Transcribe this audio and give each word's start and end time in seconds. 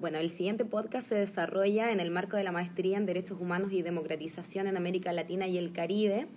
Bueno, 0.00 0.18
el 0.18 0.30
siguiente 0.30 0.64
podcast 0.64 1.08
se 1.08 1.16
desarrolla 1.16 1.90
en 1.90 1.98
el 1.98 2.12
marco 2.12 2.36
de 2.36 2.44
la 2.44 2.52
maestría 2.52 2.98
en 2.98 3.04
Derechos 3.04 3.40
Humanos 3.40 3.72
y 3.72 3.82
Democratización 3.82 4.68
en 4.68 4.76
América 4.76 5.12
Latina 5.12 5.48
y 5.48 5.58
el 5.58 5.72
Caribe, 5.72 6.28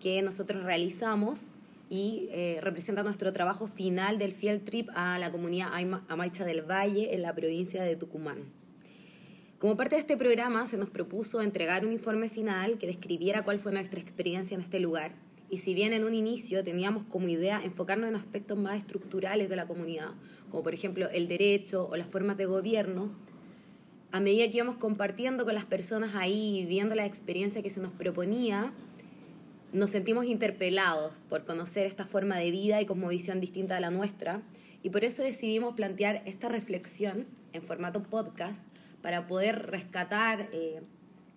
que 0.00 0.20
nosotros 0.20 0.64
realizamos 0.64 1.46
y 1.88 2.28
eh, 2.30 2.58
representa 2.60 3.02
nuestro 3.02 3.32
trabajo 3.32 3.68
final 3.68 4.18
del 4.18 4.32
field 4.32 4.64
trip 4.64 4.90
a 4.94 5.18
la 5.18 5.32
comunidad 5.32 5.70
Amaicha 6.08 6.44
del 6.44 6.60
Valle 6.60 7.14
en 7.14 7.22
la 7.22 7.34
provincia 7.34 7.82
de 7.82 7.96
Tucumán. 7.96 8.44
Como 9.58 9.78
parte 9.78 9.94
de 9.94 10.02
este 10.02 10.18
programa 10.18 10.66
se 10.66 10.76
nos 10.76 10.90
propuso 10.90 11.40
entregar 11.40 11.86
un 11.86 11.92
informe 11.92 12.28
final 12.28 12.76
que 12.76 12.86
describiera 12.86 13.44
cuál 13.44 13.60
fue 13.60 13.72
nuestra 13.72 13.98
experiencia 13.98 14.54
en 14.54 14.60
este 14.60 14.78
lugar 14.78 15.12
y 15.50 15.58
si 15.58 15.74
bien 15.74 15.92
en 15.92 16.04
un 16.04 16.14
inicio 16.14 16.62
teníamos 16.62 17.02
como 17.02 17.28
idea 17.28 17.60
enfocarnos 17.62 18.08
en 18.08 18.14
aspectos 18.14 18.56
más 18.56 18.78
estructurales 18.78 19.48
de 19.48 19.56
la 19.56 19.66
comunidad, 19.66 20.10
como 20.48 20.62
por 20.62 20.74
ejemplo 20.74 21.10
el 21.10 21.26
derecho 21.26 21.88
o 21.90 21.96
las 21.96 22.06
formas 22.06 22.36
de 22.36 22.46
gobierno, 22.46 23.10
a 24.12 24.20
medida 24.20 24.48
que 24.48 24.56
íbamos 24.56 24.76
compartiendo 24.76 25.44
con 25.44 25.54
las 25.54 25.64
personas 25.64 26.14
ahí 26.14 26.64
viendo 26.66 26.94
la 26.94 27.04
experiencia 27.04 27.62
que 27.62 27.70
se 27.70 27.80
nos 27.80 27.92
proponía, 27.92 28.72
nos 29.72 29.90
sentimos 29.90 30.26
interpelados 30.26 31.12
por 31.28 31.44
conocer 31.44 31.86
esta 31.86 32.06
forma 32.06 32.38
de 32.38 32.50
vida 32.50 32.80
y 32.80 32.86
visión 33.08 33.40
distinta 33.40 33.76
a 33.76 33.80
la 33.80 33.90
nuestra, 33.90 34.42
y 34.82 34.90
por 34.90 35.04
eso 35.04 35.22
decidimos 35.22 35.74
plantear 35.74 36.22
esta 36.26 36.48
reflexión 36.48 37.26
en 37.52 37.62
formato 37.62 38.02
podcast 38.02 38.66
para 39.02 39.26
poder 39.26 39.66
rescatar 39.66 40.48
eh, 40.52 40.80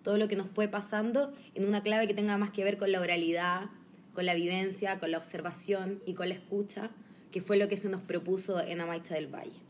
todo 0.02 0.18
lo 0.18 0.28
que 0.28 0.36
nos 0.36 0.48
fue 0.48 0.66
pasando 0.66 1.32
en 1.54 1.66
una 1.66 1.82
clave 1.82 2.06
que 2.06 2.14
tenga 2.14 2.38
más 2.38 2.50
que 2.50 2.64
ver 2.64 2.78
con 2.78 2.90
la 2.90 3.00
oralidad, 3.00 3.70
con 4.14 4.26
la 4.26 4.34
vivencia, 4.34 4.98
con 4.98 5.10
la 5.10 5.18
observación 5.18 6.00
y 6.06 6.14
con 6.14 6.28
la 6.28 6.34
escucha, 6.34 6.90
que 7.32 7.42
fue 7.42 7.56
lo 7.56 7.68
que 7.68 7.76
se 7.76 7.88
nos 7.88 8.00
propuso 8.00 8.60
en 8.60 8.80
Amaicha 8.80 9.16
del 9.16 9.26
Valle. 9.26 9.64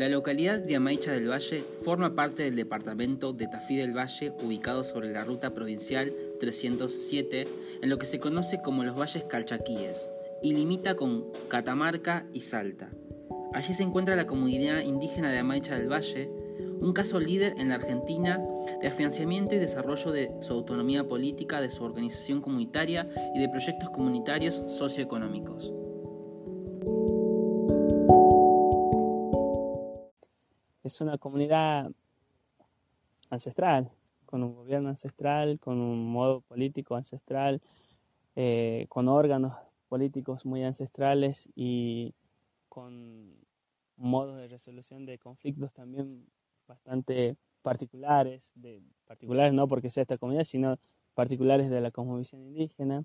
La 0.00 0.08
localidad 0.08 0.58
de 0.60 0.76
Amaicha 0.76 1.12
del 1.12 1.28
Valle 1.28 1.62
forma 1.82 2.14
parte 2.14 2.42
del 2.42 2.56
departamento 2.56 3.34
de 3.34 3.48
Tafí 3.48 3.76
del 3.76 3.94
Valle, 3.94 4.32
ubicado 4.42 4.82
sobre 4.82 5.10
la 5.10 5.24
ruta 5.24 5.52
provincial 5.52 6.14
307, 6.40 7.44
en 7.82 7.90
lo 7.90 7.98
que 7.98 8.06
se 8.06 8.18
conoce 8.18 8.62
como 8.62 8.82
los 8.82 8.98
Valles 8.98 9.24
Calchaquíes, 9.24 10.08
y 10.42 10.54
limita 10.54 10.94
con 10.94 11.26
Catamarca 11.48 12.24
y 12.32 12.40
Salta. 12.40 12.88
Allí 13.52 13.74
se 13.74 13.82
encuentra 13.82 14.16
la 14.16 14.26
comunidad 14.26 14.80
indígena 14.80 15.30
de 15.30 15.38
Amaicha 15.38 15.76
del 15.76 15.92
Valle, 15.92 16.30
un 16.80 16.92
caso 16.92 17.20
líder 17.20 17.54
en 17.58 17.68
la 17.68 17.76
Argentina 17.76 18.40
de 18.80 18.88
afianzamiento 18.88 19.54
y 19.54 19.58
desarrollo 19.58 20.12
de 20.12 20.32
su 20.40 20.54
autonomía 20.54 21.06
política, 21.06 21.60
de 21.60 21.70
su 21.70 21.84
organización 21.84 22.40
comunitaria 22.40 23.08
y 23.34 23.38
de 23.38 23.48
proyectos 23.48 23.90
comunitarios 23.90 24.62
socioeconómicos. 24.66 25.72
Es 30.82 31.00
una 31.00 31.18
comunidad 31.18 31.90
ancestral, 33.28 33.90
con 34.26 34.42
un 34.42 34.54
gobierno 34.54 34.88
ancestral, 34.88 35.60
con 35.60 35.78
un 35.78 36.10
modo 36.10 36.40
político 36.40 36.96
ancestral, 36.96 37.60
eh, 38.36 38.86
con 38.88 39.08
órganos 39.08 39.54
políticos 39.88 40.46
muy 40.46 40.64
ancestrales 40.64 41.48
y 41.54 42.14
con 42.68 43.34
modos 43.96 44.38
de 44.38 44.48
resolución 44.48 45.04
de 45.04 45.18
conflictos 45.18 45.72
también 45.74 46.24
bastante 46.70 47.36
particulares, 47.62 48.52
particulares 49.06 49.52
no 49.52 49.68
porque 49.68 49.90
sea 49.90 50.02
esta 50.02 50.18
comunidad, 50.18 50.44
sino 50.44 50.78
particulares 51.14 51.68
de 51.68 51.80
la 51.80 51.90
cosmovisión 51.90 52.42
indígena. 52.42 53.04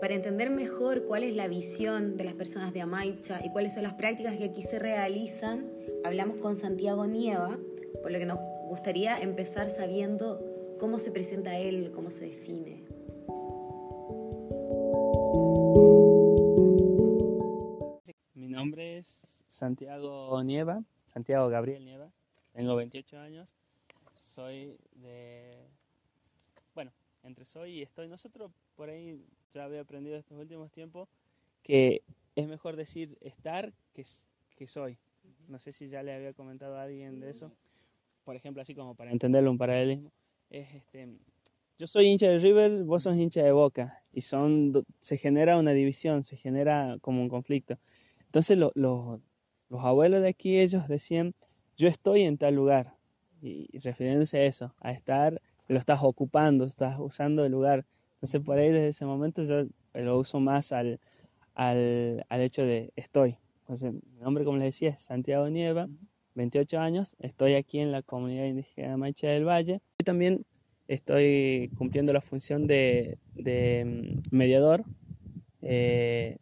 Para 0.00 0.14
entender 0.14 0.50
mejor 0.50 1.04
cuál 1.04 1.22
es 1.22 1.34
la 1.34 1.48
visión 1.48 2.16
de 2.16 2.24
las 2.24 2.34
personas 2.34 2.72
de 2.72 2.80
Amaicha 2.80 3.40
y 3.44 3.50
cuáles 3.50 3.74
son 3.74 3.82
las 3.82 3.94
prácticas 3.94 4.36
que 4.36 4.44
aquí 4.44 4.62
se 4.62 4.78
realizan, 4.78 5.70
hablamos 6.04 6.38
con 6.38 6.56
Santiago 6.56 7.06
Nieva, 7.06 7.58
por 8.02 8.10
lo 8.10 8.18
que 8.18 8.26
nos 8.26 8.38
gustaría 8.68 9.20
empezar 9.20 9.70
sabiendo 9.70 10.76
cómo 10.78 10.98
se 10.98 11.10
presenta 11.10 11.58
él, 11.58 11.92
cómo 11.94 12.10
se 12.10 12.26
define. 12.26 12.97
Santiago 19.48 20.42
Nieva, 20.44 20.82
Santiago 21.06 21.48
Gabriel 21.48 21.84
Nieva, 21.84 22.10
tengo 22.52 22.76
28 22.76 23.18
años, 23.18 23.54
soy 24.14 24.76
de, 24.94 25.66
bueno, 26.74 26.92
entre 27.24 27.44
soy 27.44 27.78
y 27.78 27.82
estoy, 27.82 28.08
nosotros 28.08 28.52
por 28.76 28.90
ahí 28.90 29.24
ya 29.52 29.64
había 29.64 29.80
aprendido 29.80 30.16
estos 30.16 30.38
últimos 30.38 30.70
tiempos 30.70 31.08
que 31.62 32.02
es 32.36 32.46
mejor 32.46 32.76
decir 32.76 33.18
estar 33.20 33.72
que, 33.92 34.04
que 34.56 34.68
soy. 34.68 34.96
No 35.48 35.58
sé 35.58 35.72
si 35.72 35.88
ya 35.88 36.02
le 36.02 36.14
había 36.14 36.32
comentado 36.32 36.76
a 36.76 36.82
alguien 36.82 37.20
de 37.20 37.30
eso. 37.30 37.50
Por 38.24 38.36
ejemplo, 38.36 38.62
así 38.62 38.74
como 38.74 38.94
para 38.94 39.10
entenderlo 39.10 39.50
un 39.50 39.58
paralelismo, 39.58 40.12
es 40.50 40.74
este, 40.74 41.08
yo 41.78 41.86
soy 41.86 42.06
hincha 42.06 42.26
de 42.28 42.38
River, 42.38 42.84
vos 42.84 43.04
sos 43.04 43.16
hincha 43.16 43.42
de 43.42 43.52
Boca 43.52 44.02
y 44.12 44.22
son 44.22 44.84
se 44.98 45.16
genera 45.16 45.58
una 45.58 45.72
división, 45.72 46.24
se 46.24 46.36
genera 46.36 46.98
como 47.00 47.22
un 47.22 47.28
conflicto. 47.28 47.78
Entonces 48.26 48.58
lo, 48.58 49.20
los 49.70 49.84
abuelos 49.84 50.22
de 50.22 50.28
aquí, 50.28 50.58
ellos 50.58 50.88
decían, 50.88 51.34
yo 51.76 51.88
estoy 51.88 52.22
en 52.22 52.38
tal 52.38 52.54
lugar. 52.54 52.94
Y, 53.40 53.78
refiriéndose 53.78 54.38
a 54.38 54.44
eso, 54.44 54.74
a 54.80 54.92
estar, 54.92 55.40
lo 55.68 55.78
estás 55.78 56.00
ocupando, 56.02 56.64
estás 56.64 56.98
usando 56.98 57.44
el 57.44 57.52
lugar. 57.52 57.86
Entonces 58.14 58.40
por 58.40 58.58
ahí 58.58 58.70
desde 58.70 58.88
ese 58.88 59.04
momento 59.04 59.44
yo 59.44 59.64
lo 59.94 60.18
uso 60.18 60.40
más 60.40 60.72
al, 60.72 60.98
al, 61.54 62.26
al 62.28 62.40
hecho 62.40 62.62
de 62.62 62.92
estoy. 62.96 63.36
Entonces 63.60 63.92
mi 63.92 64.20
nombre, 64.20 64.44
como 64.44 64.56
les 64.56 64.74
decía, 64.74 64.90
es 64.90 65.02
Santiago 65.02 65.48
Nieva, 65.48 65.88
28 66.34 66.80
años, 66.80 67.16
estoy 67.20 67.54
aquí 67.54 67.78
en 67.78 67.92
la 67.92 68.02
comunidad 68.02 68.46
indígena 68.46 68.96
Maicha 68.96 69.28
del 69.28 69.44
Valle. 69.44 69.80
Y 69.98 70.04
también 70.04 70.44
estoy 70.88 71.70
cumpliendo 71.76 72.12
la 72.12 72.20
función 72.20 72.66
de, 72.66 73.18
de 73.34 73.84
mm, 74.32 74.36
mediador, 74.36 74.84
eh, 75.62 76.38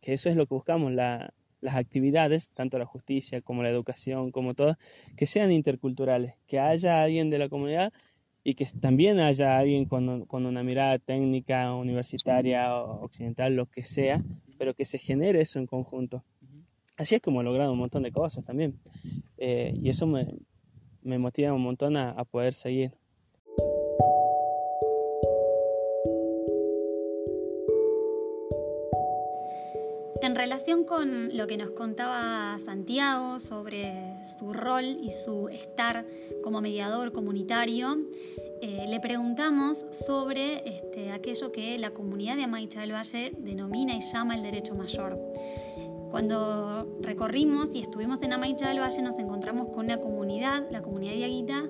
que 0.00 0.12
eso 0.12 0.28
es 0.28 0.36
lo 0.36 0.46
que 0.46 0.54
buscamos, 0.54 0.92
la, 0.92 1.32
las 1.64 1.76
actividades, 1.76 2.50
tanto 2.50 2.78
la 2.78 2.84
justicia 2.84 3.40
como 3.40 3.62
la 3.62 3.70
educación, 3.70 4.30
como 4.30 4.52
todo, 4.52 4.76
que 5.16 5.24
sean 5.24 5.50
interculturales, 5.50 6.34
que 6.46 6.60
haya 6.60 7.02
alguien 7.02 7.30
de 7.30 7.38
la 7.38 7.48
comunidad 7.48 7.90
y 8.44 8.54
que 8.54 8.66
también 8.78 9.18
haya 9.18 9.56
alguien 9.56 9.86
con, 9.86 10.26
con 10.26 10.44
una 10.44 10.62
mirada 10.62 10.98
técnica, 10.98 11.74
universitaria, 11.74 12.76
occidental, 12.76 13.56
lo 13.56 13.64
que 13.64 13.82
sea, 13.82 14.18
pero 14.58 14.74
que 14.74 14.84
se 14.84 14.98
genere 14.98 15.40
eso 15.40 15.58
en 15.58 15.66
conjunto. 15.66 16.22
Así 16.98 17.14
es 17.14 17.22
como 17.22 17.40
he 17.40 17.44
logrado 17.44 17.72
un 17.72 17.78
montón 17.78 18.02
de 18.02 18.12
cosas 18.12 18.44
también. 18.44 18.78
Eh, 19.38 19.74
y 19.80 19.88
eso 19.88 20.06
me, 20.06 20.34
me, 21.02 21.18
motiva 21.18 21.54
un 21.54 21.62
montón 21.62 21.96
a, 21.96 22.10
a 22.10 22.24
poder 22.24 22.52
seguir. 22.52 22.92
En 30.24 30.34
relación 30.34 30.84
con 30.84 31.36
lo 31.36 31.46
que 31.46 31.58
nos 31.58 31.72
contaba 31.72 32.58
Santiago 32.64 33.38
sobre 33.38 33.92
su 34.38 34.54
rol 34.54 34.82
y 35.02 35.10
su 35.10 35.50
estar 35.50 36.06
como 36.42 36.62
mediador 36.62 37.12
comunitario, 37.12 37.98
eh, 38.62 38.86
le 38.88 39.00
preguntamos 39.00 39.84
sobre 39.90 40.66
este, 40.66 41.12
aquello 41.12 41.52
que 41.52 41.76
la 41.76 41.90
comunidad 41.90 42.36
de 42.36 42.44
Amaicha 42.44 42.80
del 42.80 42.94
Valle 42.94 43.34
denomina 43.36 43.94
y 43.94 44.00
llama 44.00 44.34
el 44.34 44.42
derecho 44.42 44.74
mayor. 44.74 45.20
Cuando 46.10 46.96
recorrimos 47.02 47.74
y 47.74 47.80
estuvimos 47.80 48.22
en 48.22 48.32
Amaicha 48.32 48.70
del 48.70 48.80
Valle 48.80 49.02
nos 49.02 49.18
encontramos 49.18 49.68
con 49.68 49.84
una 49.84 49.98
comunidad, 50.00 50.70
la 50.70 50.80
comunidad 50.80 51.12
de 51.12 51.24
Aguita, 51.26 51.64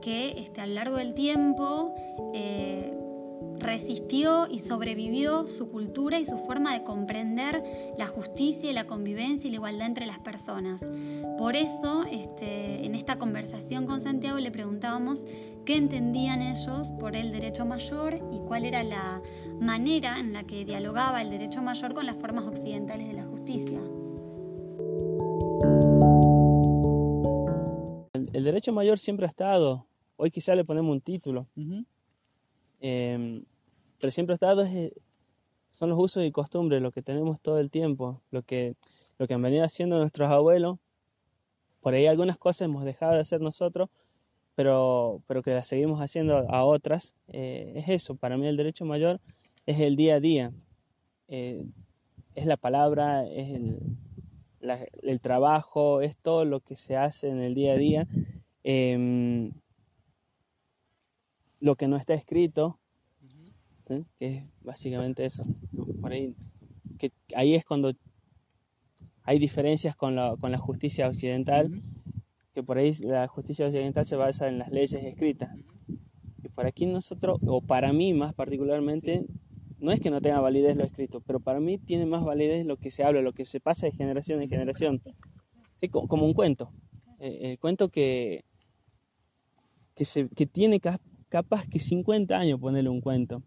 que 0.00 0.40
este, 0.40 0.60
a 0.60 0.66
lo 0.66 0.74
largo 0.74 0.96
del 0.96 1.14
tiempo 1.14 1.94
eh, 2.34 3.01
resistió 3.58 4.46
y 4.50 4.58
sobrevivió 4.58 5.46
su 5.46 5.70
cultura 5.70 6.18
y 6.18 6.24
su 6.24 6.36
forma 6.38 6.72
de 6.74 6.82
comprender 6.82 7.62
la 7.96 8.06
justicia 8.06 8.70
y 8.70 8.72
la 8.72 8.86
convivencia 8.86 9.48
y 9.48 9.50
la 9.50 9.56
igualdad 9.56 9.86
entre 9.86 10.06
las 10.06 10.18
personas. 10.18 10.82
Por 11.38 11.56
eso, 11.56 12.04
este, 12.10 12.84
en 12.84 12.94
esta 12.94 13.18
conversación 13.18 13.86
con 13.86 14.00
Santiago 14.00 14.38
le 14.38 14.50
preguntábamos 14.50 15.22
qué 15.64 15.76
entendían 15.76 16.42
ellos 16.42 16.88
por 16.98 17.14
el 17.14 17.30
derecho 17.30 17.64
mayor 17.64 18.18
y 18.32 18.38
cuál 18.40 18.64
era 18.64 18.82
la 18.82 19.22
manera 19.60 20.18
en 20.18 20.32
la 20.32 20.44
que 20.44 20.64
dialogaba 20.64 21.22
el 21.22 21.30
derecho 21.30 21.62
mayor 21.62 21.94
con 21.94 22.06
las 22.06 22.16
formas 22.16 22.44
occidentales 22.44 23.06
de 23.06 23.14
la 23.14 23.24
justicia. 23.24 23.80
El, 28.32 28.44
derecho 28.44 28.72
mayor 28.72 28.98
siempre 28.98 29.26
ha 29.26 29.28
estado. 29.28 29.86
Hoy 30.16 30.30
quizá 30.30 30.54
le 30.54 30.64
ponemos 30.64 30.92
un 30.92 31.00
título 31.00 31.46
pero 32.82 34.10
siempre 34.10 34.34
estado 34.34 34.64
eh, 34.64 34.92
son 35.70 35.90
los 35.90 35.98
usos 35.98 36.24
y 36.24 36.32
costumbres, 36.32 36.82
lo 36.82 36.92
que 36.92 37.02
tenemos 37.02 37.40
todo 37.40 37.58
el 37.58 37.70
tiempo, 37.70 38.20
lo 38.30 38.42
que, 38.42 38.74
lo 39.18 39.26
que 39.26 39.34
han 39.34 39.42
venido 39.42 39.64
haciendo 39.64 39.98
nuestros 39.98 40.30
abuelos 40.30 40.78
por 41.82 41.94
ahí 41.94 42.06
algunas 42.06 42.38
cosas 42.38 42.62
hemos 42.62 42.84
dejado 42.84 43.14
de 43.14 43.20
hacer 43.20 43.40
nosotros, 43.40 43.90
pero, 44.54 45.20
pero 45.26 45.42
que 45.42 45.52
las 45.52 45.66
seguimos 45.66 46.00
haciendo 46.00 46.36
a 46.48 46.64
otras. 46.64 47.16
Eh, 47.26 47.72
es 47.76 47.88
eso, 47.88 48.14
para 48.14 48.36
mí 48.36 48.46
el 48.46 48.56
derecho 48.56 48.84
mayor 48.84 49.20
es 49.66 49.80
el 49.80 49.96
día 49.96 50.14
a 50.14 50.20
día, 50.20 50.52
eh, 51.26 51.64
es 52.36 52.46
la 52.46 52.56
palabra, 52.56 53.26
es 53.26 53.50
el, 53.50 53.78
el, 55.02 55.20
trabajo, 55.20 56.02
es 56.02 56.16
todo 56.16 56.44
lo 56.44 56.60
que 56.60 56.76
se 56.76 56.96
hace 56.96 57.28
en 57.28 57.40
el 57.40 57.54
día 57.54 57.72
a 57.72 57.76
día. 57.76 58.06
Em, 58.62 59.52
lo 61.62 61.76
que 61.76 61.86
no 61.86 61.96
está 61.96 62.14
escrito, 62.14 62.80
que 63.86 64.04
es 64.18 64.44
básicamente 64.62 65.24
eso. 65.24 65.42
Por 66.00 66.12
ahí, 66.12 66.34
que 66.98 67.12
ahí 67.36 67.54
es 67.54 67.64
cuando 67.64 67.92
hay 69.22 69.38
diferencias 69.38 69.94
con 69.94 70.16
la, 70.16 70.36
con 70.40 70.50
la 70.50 70.58
justicia 70.58 71.06
occidental, 71.06 71.80
que 72.52 72.64
por 72.64 72.78
ahí 72.78 72.92
la 72.94 73.28
justicia 73.28 73.66
occidental 73.66 74.04
se 74.04 74.16
basa 74.16 74.48
en 74.48 74.58
las 74.58 74.70
leyes 74.70 74.94
escritas. 74.94 75.56
Y 76.42 76.48
por 76.48 76.66
aquí 76.66 76.84
nosotros, 76.86 77.38
o 77.46 77.60
para 77.60 77.92
mí 77.92 78.12
más 78.12 78.34
particularmente, 78.34 79.24
no 79.78 79.92
es 79.92 80.00
que 80.00 80.10
no 80.10 80.20
tenga 80.20 80.40
validez 80.40 80.76
lo 80.76 80.82
escrito, 80.82 81.20
pero 81.20 81.38
para 81.38 81.60
mí 81.60 81.78
tiene 81.78 82.06
más 82.06 82.24
validez 82.24 82.66
lo 82.66 82.76
que 82.76 82.90
se 82.90 83.04
habla, 83.04 83.22
lo 83.22 83.34
que 83.34 83.44
se 83.44 83.60
pasa 83.60 83.86
de 83.86 83.92
generación 83.92 84.42
en 84.42 84.48
generación. 84.48 85.00
Como 85.90 86.26
un 86.26 86.34
cuento. 86.34 86.72
Eh, 87.20 87.52
el 87.52 87.58
cuento 87.60 87.88
que, 87.88 88.44
que, 89.94 90.04
se, 90.04 90.28
que 90.28 90.46
tiene 90.46 90.80
capaz 91.36 91.66
que 91.66 91.80
50 91.80 92.36
años 92.36 92.60
ponerle 92.60 92.90
un 92.90 93.00
cuento 93.00 93.42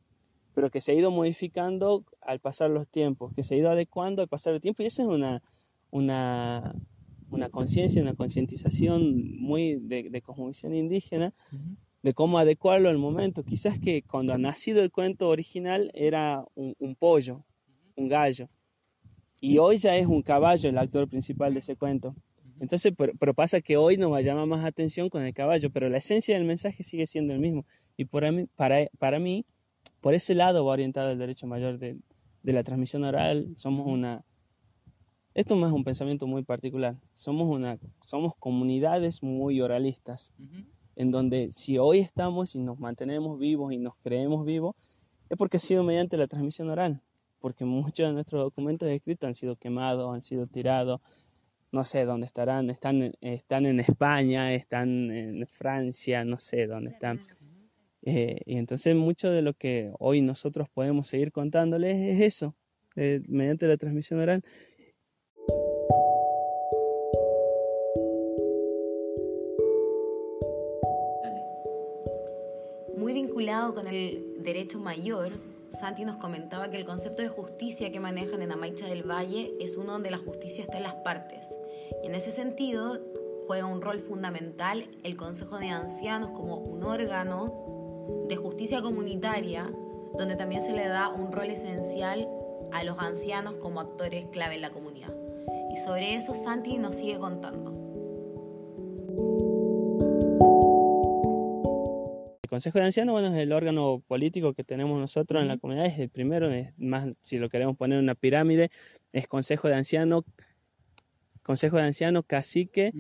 pero 0.55 0.71
que 0.71 0.81
se 0.81 0.93
ha 0.93 0.95
ido 0.95 1.11
modificando 1.11 2.05
al 2.21 2.39
pasar 2.39 2.69
los 2.69 2.87
tiempos, 2.87 3.33
que 3.33 3.43
se 3.43 3.53
ha 3.53 3.57
ido 3.57 3.69
adecuando 3.69 4.21
al 4.21 4.29
pasar 4.29 4.53
el 4.53 4.61
tiempo 4.61 4.81
y 4.81 4.85
esa 4.85 5.03
es 5.03 5.09
una, 5.09 5.43
una, 5.91 6.73
una 7.29 7.49
conciencia, 7.49 8.01
una 8.01 8.15
concientización 8.15 9.37
muy 9.37 9.75
de, 9.75 10.09
de 10.09 10.21
cosmovisión 10.21 10.73
indígena, 10.73 11.33
de 12.01 12.13
cómo 12.13 12.39
adecuarlo 12.39 12.87
al 12.87 12.97
momento. 12.97 13.43
Quizás 13.43 13.79
que 13.79 14.03
cuando 14.03 14.33
ha 14.33 14.37
nacido 14.37 14.81
el 14.81 14.91
cuento 14.91 15.27
original 15.27 15.91
era 15.93 16.45
un, 16.55 16.95
pollo, 16.95 17.43
un 17.97 18.07
gallo, 18.07 18.47
y 19.41 19.57
hoy 19.57 19.77
ya 19.77 19.95
es 19.95 20.07
un 20.07 20.21
caballo 20.21 20.69
el 20.69 20.77
actor 20.77 21.09
principal 21.09 21.53
de 21.53 21.59
ese 21.59 21.75
cuento. 21.75 22.15
Entonces, 22.59 22.93
pero, 22.97 23.13
pero, 23.19 23.33
pasa 23.33 23.61
que 23.61 23.77
hoy 23.77 23.97
nos 23.97 24.11
va 24.11 24.19
a 24.19 24.21
llamar 24.21 24.47
más 24.47 24.65
atención 24.65 25.09
con 25.09 25.23
el 25.23 25.33
caballo, 25.33 25.69
pero 25.71 25.89
la 25.89 25.97
esencia 25.97 26.35
del 26.35 26.45
mensaje 26.45 26.83
sigue 26.83 27.05
siendo 27.05 27.33
el 27.33 27.39
mismo. 27.39 27.65
Y 27.97 28.05
para 28.05 28.31
mí, 28.31 28.45
para, 28.55 28.87
para 28.97 29.19
mí 29.19 29.45
por 30.05 30.13
ese 30.13 30.35
lado 30.35 30.63
va 30.63 30.73
orientado 30.73 31.09
el 31.09 31.17
derecho 31.17 31.47
mayor 31.47 31.79
de, 31.79 31.97
la 32.43 32.63
transmisión 32.63 33.03
oral. 33.03 33.51
Somos 33.55 33.87
una... 33.87 34.23
Esto 35.33 35.55
más 35.55 35.71
es 35.71 35.75
un 35.75 35.83
pensamiento 35.83 36.27
muy 36.27 36.43
particular. 36.43 36.95
Somos, 37.15 37.47
una, 37.47 37.79
somos 38.05 38.35
comunidades 38.37 39.23
muy 39.23 39.61
oralistas, 39.61 40.31
en 40.95 41.09
donde 41.09 41.51
si 41.53 41.79
hoy 41.79 42.01
estamos 42.01 42.53
y 42.53 42.59
nos 42.59 42.77
mantenemos 42.77 43.39
vivos 43.39 43.73
y 43.73 43.79
nos 43.79 43.95
creemos 44.03 44.45
vivos, 44.45 44.75
es 45.27 45.37
porque 45.39 45.57
ha 45.57 45.59
sido 45.59 45.83
mediante 45.83 46.17
la 46.17 46.27
transmisión 46.27 46.69
oral, 46.69 47.01
porque 47.39 47.65
muchos 47.65 48.07
de 48.07 48.13
nuestros 48.13 48.43
documentos 48.43 48.87
escritos 48.87 49.27
han 49.27 49.33
sido 49.33 49.55
quemados, 49.55 50.13
han 50.13 50.21
sido 50.21 50.45
tirados, 50.45 51.01
no 51.75 51.83
sé 51.83 52.05
dónde 52.05 52.25
estarán, 52.25 52.69
están, 52.69 53.11
están 53.19 53.65
en 53.65 53.81
España, 53.81 54.53
están 54.53 55.11
en 55.11 55.45
Francia, 55.45 56.23
no 56.23 56.39
sé 56.39 56.67
dónde 56.67 56.91
están. 56.91 57.19
Eh, 58.01 58.39
y 58.45 58.55
entonces 58.55 58.95
mucho 58.95 59.29
de 59.29 59.41
lo 59.41 59.53
que 59.53 59.91
hoy 59.99 60.21
nosotros 60.21 60.69
podemos 60.69 61.09
seguir 61.09 61.33
contándoles 61.33 61.97
es 61.97 62.21
eso, 62.21 62.55
eh, 62.95 63.21
mediante 63.27 63.67
la 63.67 63.75
transmisión 63.75 64.21
oral. 64.21 64.41
Muy 72.95 73.11
vinculado 73.11 73.75
con 73.75 73.85
el 73.87 74.41
derecho 74.41 74.79
mayor, 74.79 75.33
Santi 75.75 76.05
nos 76.05 76.17
comentaba 76.17 76.69
que 76.69 76.77
el 76.77 76.85
concepto 76.85 77.21
de 77.21 77.27
justicia 77.27 77.91
que 77.91 77.99
manejan 77.99 78.41
en 78.41 78.51
Amaicha 78.51 78.87
del 78.87 79.03
Valle 79.03 79.53
es 79.59 79.77
uno 79.77 79.93
donde 79.93 80.09
la 80.09 80.17
justicia 80.17 80.63
está 80.63 80.77
en 80.77 80.83
las 80.83 80.95
partes. 80.95 81.47
Y 82.03 82.07
en 82.07 82.15
ese 82.15 82.31
sentido 82.31 82.99
juega 83.45 83.65
un 83.65 83.81
rol 83.81 83.99
fundamental 83.99 84.87
el 85.03 85.17
Consejo 85.17 85.59
de 85.59 85.69
Ancianos 85.69 86.31
como 86.31 86.57
un 86.57 86.83
órgano 86.83 88.25
de 88.27 88.35
justicia 88.35 88.81
comunitaria, 88.81 89.69
donde 90.17 90.35
también 90.35 90.61
se 90.61 90.73
le 90.73 90.87
da 90.87 91.09
un 91.09 91.31
rol 91.31 91.51
esencial 91.51 92.27
a 92.71 92.83
los 92.83 92.97
ancianos 92.97 93.55
como 93.57 93.81
actores 93.81 94.25
clave 94.27 94.55
en 94.55 94.61
la 94.61 94.71
comunidad. 94.71 95.13
Y 95.73 95.77
sobre 95.77 96.15
eso 96.15 96.33
Santi 96.33 96.77
nos 96.77 96.95
sigue 96.95 97.19
contando. 97.19 97.74
Consejo 102.55 102.79
de 102.79 102.85
Ancianos 102.85 103.11
bueno, 103.11 103.35
es 103.35 103.43
el 103.43 103.51
órgano 103.51 104.01
político 104.07 104.53
que 104.53 104.63
tenemos 104.63 104.97
nosotros 104.97 105.41
en 105.41 105.49
la 105.49 105.57
comunidad, 105.57 105.87
es 105.87 105.99
el 105.99 106.07
primero, 106.07 106.49
es 106.49 106.71
más, 106.77 107.09
si 107.21 107.37
lo 107.37 107.49
queremos 107.49 107.75
poner 107.75 107.97
en 107.97 108.05
una 108.05 108.15
pirámide, 108.15 108.71
es 109.11 109.27
Consejo 109.27 109.67
de 109.67 109.75
Ancianos, 109.75 110.23
Consejo 111.43 111.75
de 111.75 111.83
Ancianos, 111.83 112.23
Cacique 112.25 112.93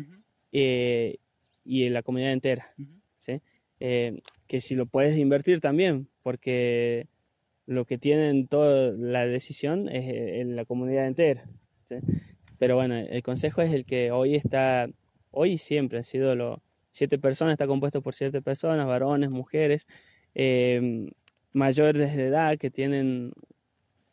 eh, 0.51 1.19
y 1.63 1.87
la 1.87 2.03
comunidad 2.03 2.33
entera. 2.33 2.69
¿sí? 3.17 3.39
Eh, 3.79 4.19
que 4.45 4.59
si 4.59 4.75
lo 4.75 4.87
puedes 4.87 5.17
invertir 5.17 5.61
también, 5.61 6.09
porque 6.21 7.07
lo 7.65 7.85
que 7.85 7.97
tienen 7.97 8.49
toda 8.49 8.91
la 8.91 9.25
decisión 9.25 9.87
es 9.87 10.03
eh, 10.03 10.41
en 10.41 10.57
la 10.57 10.65
comunidad 10.65 11.07
entera. 11.07 11.45
Pero 12.59 12.75
bueno, 12.75 12.97
el 12.97 13.23
consejo 13.23 13.61
es 13.61 13.71
el 13.71 13.85
que 13.85 14.11
hoy 14.11 14.35
está, 14.35 14.89
hoy 15.31 15.57
siempre 15.57 15.99
han 15.99 16.03
sido 16.03 16.35
los 16.35 16.59
siete 16.95 17.19
personas, 17.19 17.51
está 17.51 17.67
compuesto 17.67 18.01
por 18.01 18.15
siete 18.15 18.41
personas, 18.41 18.87
varones, 18.87 19.29
mujeres, 19.29 19.85
eh, 20.33 21.11
mayores 21.51 22.15
de 22.15 22.27
edad 22.27 22.57
que 22.57 22.71
tienen 22.71 23.33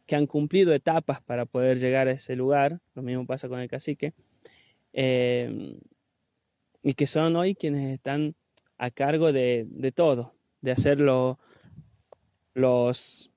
que 0.04 0.16
han 0.16 0.26
cumplido 0.26 0.74
etapas 0.74 1.22
para 1.22 1.46
poder 1.46 1.78
llegar 1.78 2.08
a 2.08 2.10
ese 2.10 2.34
lugar, 2.34 2.80
lo 2.94 3.02
mismo 3.02 3.24
pasa 3.24 3.48
con 3.48 3.60
el 3.60 3.68
cacique, 3.68 4.14
y 4.92 6.94
que 6.94 7.06
son 7.06 7.36
hoy 7.36 7.54
quienes 7.54 7.94
están 7.94 8.34
a 8.78 8.90
cargo 8.90 9.32
de, 9.32 9.64
de 9.70 9.92
todo, 9.92 10.34
de 10.60 10.72
hacerlo 10.72 11.38
los 12.52 13.31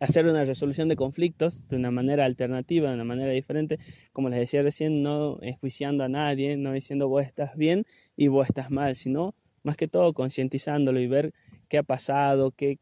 hacer 0.00 0.26
una 0.26 0.44
resolución 0.44 0.88
de 0.88 0.96
conflictos 0.96 1.60
de 1.68 1.76
una 1.76 1.90
manera 1.90 2.24
alternativa, 2.24 2.88
de 2.88 2.94
una 2.94 3.04
manera 3.04 3.32
diferente, 3.32 3.78
como 4.12 4.30
les 4.30 4.40
decía 4.40 4.62
recién, 4.62 5.02
no 5.02 5.38
enjuiciando 5.42 6.02
a 6.04 6.08
nadie, 6.08 6.56
no 6.56 6.72
diciendo 6.72 7.08
vos 7.08 7.24
estás 7.24 7.54
bien 7.56 7.84
y 8.16 8.28
vos 8.28 8.48
estás 8.48 8.70
mal, 8.70 8.96
sino 8.96 9.34
más 9.62 9.76
que 9.76 9.88
todo 9.88 10.14
concientizándolo 10.14 11.00
y 11.00 11.06
ver 11.06 11.34
qué 11.68 11.78
ha 11.78 11.82
pasado, 11.82 12.50
qué, 12.52 12.78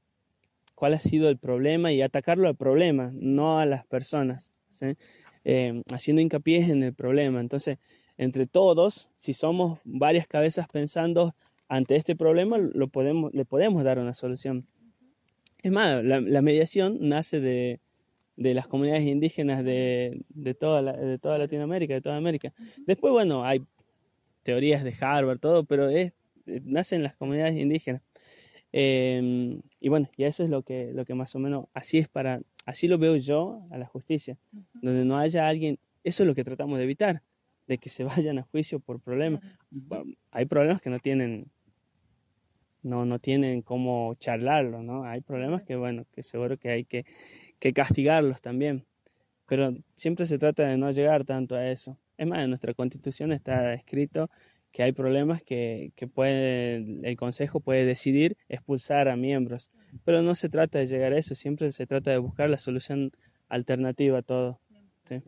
cuál 0.77 0.95
ha 0.95 1.01
sido 1.01 1.29
el 1.29 1.39
problema 1.39 1.93
y 1.93 2.03
atacarlo 2.03 2.47
al 2.49 2.57
problema, 2.57 3.11
no 3.13 3.59
a 3.59 3.67
las 3.67 3.85
personas, 3.85 4.53
eh, 5.45 5.83
haciendo 5.91 6.23
hincapié 6.23 6.65
en 6.67 6.85
el 6.85 6.95
problema. 6.95 7.41
Entonces, 7.41 7.79
entre 8.17 8.47
todos, 8.47 9.11
si 9.17 9.35
somos 9.35 9.81
varias 9.85 10.29
cabezas 10.29 10.69
pensando 10.69 11.35
ante 11.69 11.97
este 11.97 12.15
problema, 12.15 12.59
lo 12.59 12.89
podemos, 12.89 13.35
le 13.35 13.45
podemos 13.45 13.83
dar 13.83 13.99
una 13.99 14.15
solución. 14.15 14.67
Es 15.63 15.73
más, 15.73 16.05
la, 16.05 16.43
mediación 16.43 16.99
nace 17.01 17.41
de, 17.41 17.81
las 18.37 18.69
comunidades 18.69 19.05
indígenas 19.05 19.65
de, 19.65 20.25
toda 20.59 20.93
de 20.93 21.19
toda 21.19 21.39
Latinoamérica, 21.39 21.95
de 21.95 22.01
toda 22.01 22.17
América. 22.17 22.53
Después, 22.87 23.13
bueno, 23.13 23.45
hay 23.45 23.63
teorías 24.43 24.85
de 24.85 24.95
Harvard, 25.01 25.41
todo, 25.41 25.65
pero 25.65 25.89
es, 25.89 26.13
nace 26.47 26.97
en 26.97 27.03
las 27.03 27.17
comunidades 27.17 27.57
indígenas. 27.57 28.03
Em, 28.73 29.63
y 29.81 29.89
bueno, 29.89 30.09
y 30.17 30.25
eso 30.25 30.45
es 30.45 30.51
lo 30.51 30.63
que, 30.63 30.93
lo 30.93 31.05
que 31.05 31.15
más 31.15 31.35
o 31.35 31.39
menos, 31.39 31.67
así 31.73 31.99
es 31.99 32.09
para, 32.09 32.41
así 32.67 32.87
lo 32.87 32.99
veo 32.99 33.17
yo 33.17 33.63
a 33.71 33.79
la 33.79 33.87
justicia, 33.87 34.37
donde 34.75 35.05
no 35.05 35.19
haya 35.19 35.49
alguien, 35.49 35.79
eso 36.05 36.23
es 36.23 36.27
lo 36.27 36.35
que 36.35 36.45
tratamos 36.45 36.79
de 36.79 36.85
evitar, 36.85 37.23
de 37.67 37.79
que 37.79 37.89
se 37.89 38.05
vayan 38.27 38.39
a 38.39 38.43
juicio 38.43 38.81
por 38.81 39.01
problemas. 39.01 39.43
hay 40.31 40.45
problemas 40.45 40.83
que 40.83 40.91
no 40.91 40.99
tienen, 40.99 41.47
no, 42.83 43.05
no 43.05 43.19
tienen 43.19 43.63
cómo 43.63 44.15
charlarlo, 44.19 44.83
¿no? 44.83 45.05
Hay 45.05 45.21
problemas 45.21 45.63
que, 45.63 45.77
bueno, 45.77 46.05
que 46.13 46.23
seguro 46.23 46.57
que 46.59 46.71
hay 46.71 46.85
que, 46.85 47.05
que 47.59 47.73
castigarlos 47.73 48.41
también. 48.41 48.85
Pero 49.47 49.75
siempre 49.95 50.27
se 50.27 50.39
trata 50.39 50.65
de 50.65 50.77
no 50.77 50.91
llegar 50.91 51.25
tanto 51.25 51.55
a 51.57 51.71
eso. 51.71 51.99
Es 52.17 52.27
más, 52.27 52.41
en 52.41 52.51
nuestra 52.51 52.75
constitución 52.75 53.33
está 53.33 53.75
escrito 53.75 54.31
que 54.73 54.83
hay 54.83 54.93
problemas 54.93 55.43
que, 55.43 55.93
que 55.97 56.07
puede, 56.07 56.77
el 57.09 57.17
Consejo 57.17 57.61
puede 57.61 57.85
decidir 57.87 58.37
expulsar 58.49 59.09
a 59.09 59.17
miembros. 59.17 59.71
Pero 60.05 60.23
no 60.23 60.35
se 60.35 60.49
trata 60.49 60.79
de 60.79 60.87
llegar 60.87 61.13
a 61.13 61.19
eso, 61.19 61.35
siempre 61.35 61.73
se 61.73 61.87
trata 61.87 62.11
de 62.11 62.19
buscar 62.19 62.51
la 62.51 62.59
solución 62.59 63.13
alternativa 63.49 64.19
a 64.19 64.23
todo. 64.23 64.61
¿sí? 65.07 65.23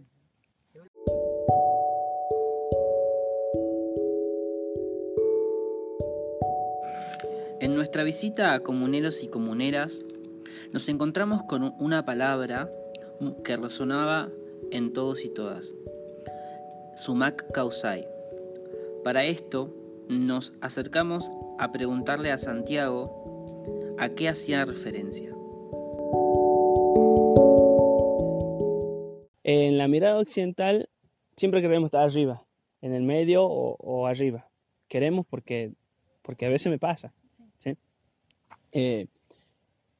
En 7.70 7.76
nuestra 7.76 8.02
visita 8.02 8.52
a 8.52 8.64
comuneros 8.64 9.22
y 9.22 9.28
comuneras, 9.28 10.04
nos 10.72 10.88
encontramos 10.88 11.44
con 11.44 11.72
una 11.78 12.04
palabra 12.04 12.68
que 13.44 13.56
resonaba 13.56 14.28
en 14.72 14.92
todos 14.92 15.24
y 15.24 15.28
todas. 15.28 15.72
Sumac 16.96 17.48
Kausai, 17.52 18.08
Para 19.04 19.24
esto 19.24 19.72
nos 20.08 20.52
acercamos 20.60 21.30
a 21.60 21.70
preguntarle 21.70 22.32
a 22.32 22.38
Santiago 22.38 23.46
a 24.00 24.08
qué 24.08 24.28
hacía 24.28 24.64
referencia. 24.64 25.30
En 29.44 29.78
la 29.78 29.86
mirada 29.86 30.18
occidental 30.18 30.88
siempre 31.36 31.62
queremos 31.62 31.86
estar 31.86 32.02
arriba, 32.02 32.44
en 32.82 32.94
el 32.94 33.04
medio 33.04 33.44
o, 33.44 34.06
arriba. 34.08 34.48
Queremos 34.88 35.24
porque, 35.24 35.70
porque 36.22 36.46
a 36.46 36.48
veces 36.48 36.68
me 36.68 36.80
pasa. 36.80 37.14
Eh, 38.72 39.06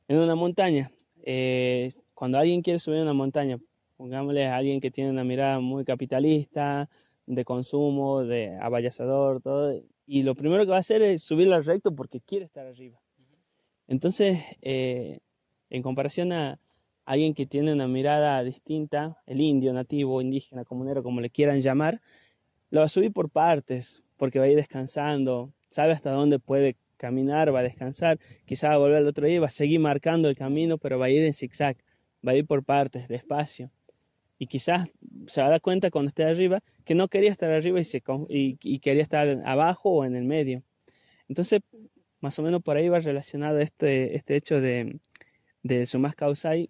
en 0.09 0.19
una 0.19 0.35
montaña, 0.35 0.91
eh, 1.23 1.93
cuando 2.15 2.39
alguien 2.39 2.63
quiere 2.63 2.79
subir 2.79 3.01
una 3.01 3.13
montaña, 3.13 3.59
pongámosle 3.97 4.47
a 4.47 4.57
alguien 4.57 4.81
que 4.81 4.91
tiene 4.91 5.11
una 5.11 5.25
mirada 5.25 5.61
muy 5.61 5.85
capitalista, 5.85 6.89
de 7.27 7.45
consumo, 7.45 8.25
de 8.25 8.57
abayazador, 8.61 9.41
todo, 9.41 9.81
y 10.07 10.23
lo 10.25 10.35
primero 10.35 10.65
que 10.65 10.71
va 10.71 10.79
a 10.79 10.81
hacer 10.81 11.03
es 11.03 11.23
subir 11.23 11.53
al 11.53 11.65
recto 11.65 11.95
porque 11.95 12.21
quiere 12.21 12.45
estar 12.45 12.67
arriba. 12.67 12.99
Entonces, 13.87 14.41
eh, 14.63 15.21
en 15.69 15.83
comparación 15.83 16.33
a, 16.33 16.59
alguien 17.05 17.35
que 17.35 17.47
tiene 17.47 17.73
una 17.73 17.89
mirada 17.89 18.43
distinta, 18.45 19.17
el 19.27 19.41
indio, 19.41 19.73
nativo, 19.73 20.21
indígena, 20.23 20.65
comunero, 20.65 21.03
como 21.03 21.21
le 21.21 21.31
quieran 21.31 21.61
llamar, 21.61 22.01
lo 22.71 22.81
va 22.81 22.87
a 22.87 22.89
subir 22.89 23.13
por 23.13 23.31
partes, 23.31 24.03
porque 24.17 24.39
va 24.39 24.45
a 24.45 24.49
ir 24.49 24.57
descansando, 24.57 25.53
sabe 25.71 25.93
hasta 25.93 26.13
dónde 26.13 26.39
puede 26.39 26.77
caminar, 27.01 27.53
va 27.55 27.61
a 27.61 27.63
descansar, 27.63 28.19
quizá 28.45 28.69
va 28.69 28.75
a 28.75 28.79
volver 28.79 28.99
al 28.99 29.07
otro 29.07 29.27
día, 29.27 29.41
va 29.41 29.47
a 29.47 29.51
seguir 29.51 29.81
marcando 29.81 30.29
el 30.29 30.37
camino, 30.37 30.79
pero 30.79 30.99
va 30.99 31.07
a 31.07 31.11
ir 31.11 31.23
en 31.25 31.33
zigzag, 31.33 31.77
va 32.27 32.33
a 32.33 32.37
ir 32.37 32.47
por 32.47 32.63
partes, 32.63 33.09
despacio. 33.09 33.71
Y 34.39 34.47
quizás 34.47 34.89
se 35.27 35.41
va 35.41 35.49
a 35.49 35.51
dar 35.51 35.61
cuenta 35.61 35.91
cuando 35.91 36.09
esté 36.09 36.25
arriba 36.25 36.63
que 36.85 36.95
no 36.95 37.09
quería 37.09 37.31
estar 37.31 37.51
arriba 37.51 37.81
y, 37.81 37.85
se, 37.85 38.03
y, 38.29 38.79
quería 38.81 39.03
estar 39.03 39.27
abajo 39.45 39.91
o 39.91 40.05
en 40.05 40.15
el 40.15 40.25
medio. 40.25 40.63
Entonces, 41.29 41.61
más 42.21 42.39
o 42.39 42.43
menos 42.43 42.63
por 42.63 42.77
ahí 42.77 42.89
va 42.89 43.01
relacionado 43.01 43.61
este, 43.61 44.17
este 44.17 44.37
hecho 44.37 44.61
de, 44.61 44.99
de 45.63 45.87
Sumas 45.87 46.15
Causai 46.15 46.69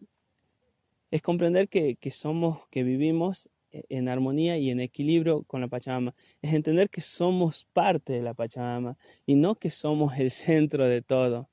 es 1.10 1.22
comprender 1.22 1.68
que, 1.68 1.96
somos, 2.10 2.66
que 2.70 2.82
vivimos 2.82 3.48
en 3.70 4.08
armonía 4.08 4.58
y 4.58 4.70
en 4.70 4.80
equilibrio 4.80 5.42
con 5.44 5.60
la 5.60 5.68
Pachamama. 5.68 6.14
Es 6.42 6.52
entender 6.52 6.90
que 6.90 7.00
somos 7.00 7.66
parte 7.72 8.12
de 8.12 8.22
la 8.22 8.34
Pachamama 8.34 8.96
y 9.26 9.34
no 9.34 9.54
que 9.54 9.70
somos 9.70 10.18
el 10.18 10.30
centro 10.30 10.86
de 10.86 11.02
todo. 11.02 11.48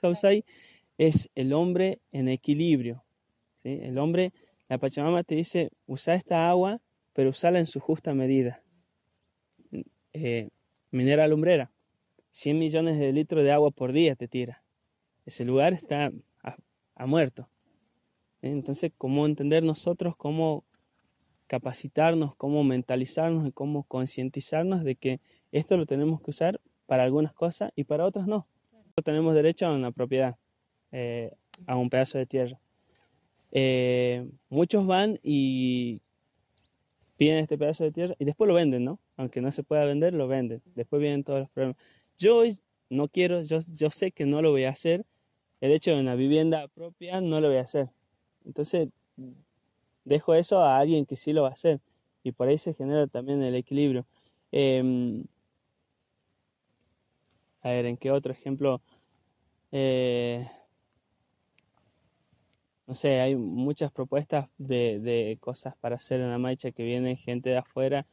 Kausai 0.00 0.44
es 0.98 1.28
el 1.34 1.52
hombre 1.52 2.00
en 2.12 2.28
equilibrio. 2.28 3.04
El 3.64 3.98
hombre, 3.98 4.32
la 4.68 4.78
Pachamama 4.78 5.24
te 5.24 5.34
dice, 5.34 5.70
usa 5.86 6.14
esta 6.14 6.48
agua, 6.48 6.80
pero 7.12 7.30
usala 7.30 7.58
en 7.58 7.66
su 7.66 7.80
justa 7.80 8.14
medida. 8.14 8.62
Eh, 10.12 10.48
minera 10.90 11.26
lumbrera, 11.26 11.72
100 12.30 12.58
millones 12.58 12.98
de 12.98 13.12
litros 13.12 13.44
de 13.44 13.52
agua 13.52 13.70
por 13.70 13.92
día 13.92 14.14
te 14.14 14.28
tira. 14.28 14.62
Ese 15.24 15.44
lugar 15.44 15.72
está 15.72 16.12
a 16.94 17.06
muerto. 17.06 17.48
Entonces, 18.42 18.92
¿cómo 18.96 19.26
entender 19.26 19.62
nosotros, 19.62 20.16
cómo 20.16 20.64
capacitarnos, 21.46 22.34
cómo 22.36 22.64
mentalizarnos 22.64 23.46
y 23.48 23.52
cómo 23.52 23.84
concientizarnos 23.84 24.84
de 24.84 24.96
que 24.96 25.20
esto 25.52 25.76
lo 25.76 25.86
tenemos 25.86 26.20
que 26.20 26.30
usar 26.30 26.60
para 26.86 27.04
algunas 27.04 27.32
cosas 27.32 27.72
y 27.76 27.84
para 27.84 28.04
otras 28.04 28.26
no? 28.26 28.46
Tenemos 29.04 29.34
derecho 29.34 29.66
a 29.66 29.74
una 29.74 29.92
propiedad, 29.92 30.36
eh, 30.92 31.32
a 31.66 31.76
un 31.76 31.90
pedazo 31.90 32.18
de 32.18 32.26
tierra. 32.26 32.58
Eh, 33.52 34.26
muchos 34.48 34.86
van 34.86 35.18
y 35.22 36.00
piden 37.16 37.38
este 37.38 37.58
pedazo 37.58 37.84
de 37.84 37.92
tierra 37.92 38.14
y 38.18 38.24
después 38.24 38.48
lo 38.48 38.54
venden, 38.54 38.84
¿no? 38.84 38.98
Aunque 39.16 39.40
no 39.40 39.50
se 39.52 39.62
pueda 39.62 39.84
vender, 39.84 40.14
lo 40.14 40.28
venden. 40.28 40.62
Después 40.74 41.00
vienen 41.00 41.24
todos 41.24 41.40
los 41.40 41.50
problemas. 41.50 41.76
Yo 42.18 42.42
no 42.90 43.08
quiero, 43.08 43.42
yo, 43.42 43.58
yo 43.72 43.90
sé 43.90 44.12
que 44.12 44.26
no 44.26 44.42
lo 44.42 44.50
voy 44.50 44.64
a 44.64 44.70
hacer. 44.70 45.04
El 45.60 45.72
hecho 45.72 45.92
de 45.92 46.00
una 46.00 46.14
vivienda 46.14 46.68
propia 46.68 47.20
no 47.20 47.40
lo 47.40 47.48
voy 47.48 47.58
a 47.58 47.62
hacer. 47.62 47.88
Entonces, 48.44 48.88
dejo 50.06 50.34
eso 50.34 50.60
a 50.60 50.78
alguien 50.78 51.04
que 51.06 51.16
sí 51.16 51.32
lo 51.34 51.42
va 51.42 51.50
a 51.50 51.52
hacer. 51.52 51.80
Y 52.22 52.32
por 52.32 52.48
ahí 52.48 52.58
se 52.58 52.74
genera 52.74 53.06
también 53.06 53.42
el 53.42 53.54
equilibrio. 53.54 54.06
Em, 54.52 55.24
a 57.62 57.70
ver, 57.70 57.86
¿en 57.86 57.96
qué 57.96 58.10
otro 58.10 58.32
ejemplo? 58.32 58.80
Eh, 59.72 60.46
no 62.86 62.94
sé, 62.94 63.20
hay 63.20 63.34
muchas 63.36 63.90
propuestas 63.92 64.48
de, 64.58 65.36
cosas 65.40 65.76
para 65.76 65.96
hacer 65.96 66.20
en 66.20 66.30
la 66.30 66.38
marcha 66.38 66.70
que 66.70 66.84
viene 66.84 67.16
gente 67.16 67.50
de 67.50 67.58
afuera 67.58 68.06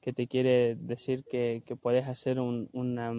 que 0.00 0.12
te 0.12 0.26
quiere 0.28 0.76
decir 0.76 1.24
que, 1.24 1.62
puedes 1.80 2.06
hacer 2.06 2.38
un, 2.40 2.68
una 2.72 3.12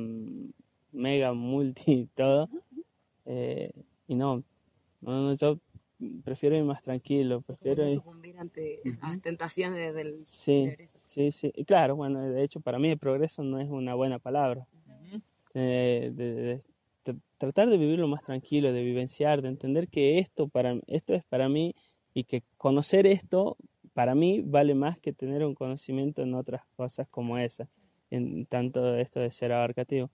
mega 0.92 1.34
multi 1.34 2.08
todo. 2.16 2.50
Eh, 3.26 3.72
y 4.08 4.16
no, 4.16 4.44
no, 5.02 5.12
no, 5.22 5.34
yo 5.36 5.60
prefiero 6.24 6.56
ir 6.56 6.64
más 6.64 6.82
tranquilo, 6.82 7.42
prefiero 7.42 7.86
ir... 7.86 7.94
sucumbir 7.94 8.38
ante 8.38 8.88
esas 8.88 9.22
tentaciones 9.22 9.94
del 9.94 10.26
sí, 10.26 10.70
Sí, 11.08 11.32
sí, 11.32 11.52
y 11.56 11.66
claro, 11.66 11.96
bueno, 11.96 12.22
de 12.22 12.44
hecho 12.44 12.60
para 12.60 12.78
mí 12.78 12.90
el 12.90 13.00
progreso 13.00 13.44
no 13.44 13.60
es 13.60 13.68
una 13.68 13.96
buena 13.96 14.20
palabra. 14.20 14.68
Eh, 15.56 16.12
de, 16.14 16.62
tratar 17.40 17.70
de 17.70 17.78
vivirlo 17.78 18.08
más 18.08 18.22
tranquilo, 18.22 18.72
de 18.72 18.84
vivenciar, 18.84 19.42
de 19.42 19.48
entender 19.48 19.88
que 19.88 20.20
esto, 20.20 20.48
para, 20.48 20.80
esto 20.86 21.16
es 21.16 21.24
para 21.24 21.50
mí 21.50 21.74
y 22.14 22.26
que 22.26 22.44
conocer 22.58 23.08
esto 23.08 23.58
para 23.94 24.14
mí 24.14 24.42
vale 24.42 24.76
más 24.76 25.00
que 25.00 25.14
tener 25.14 25.44
un 25.44 25.56
conocimiento 25.56 26.22
en 26.22 26.36
otras 26.36 26.62
cosas 26.76 27.08
como 27.10 27.40
esa, 27.40 27.68
en 28.12 28.46
tanto 28.46 28.96
esto 28.96 29.20
de 29.20 29.32
ser 29.32 29.52
abarcativo. 29.52 30.12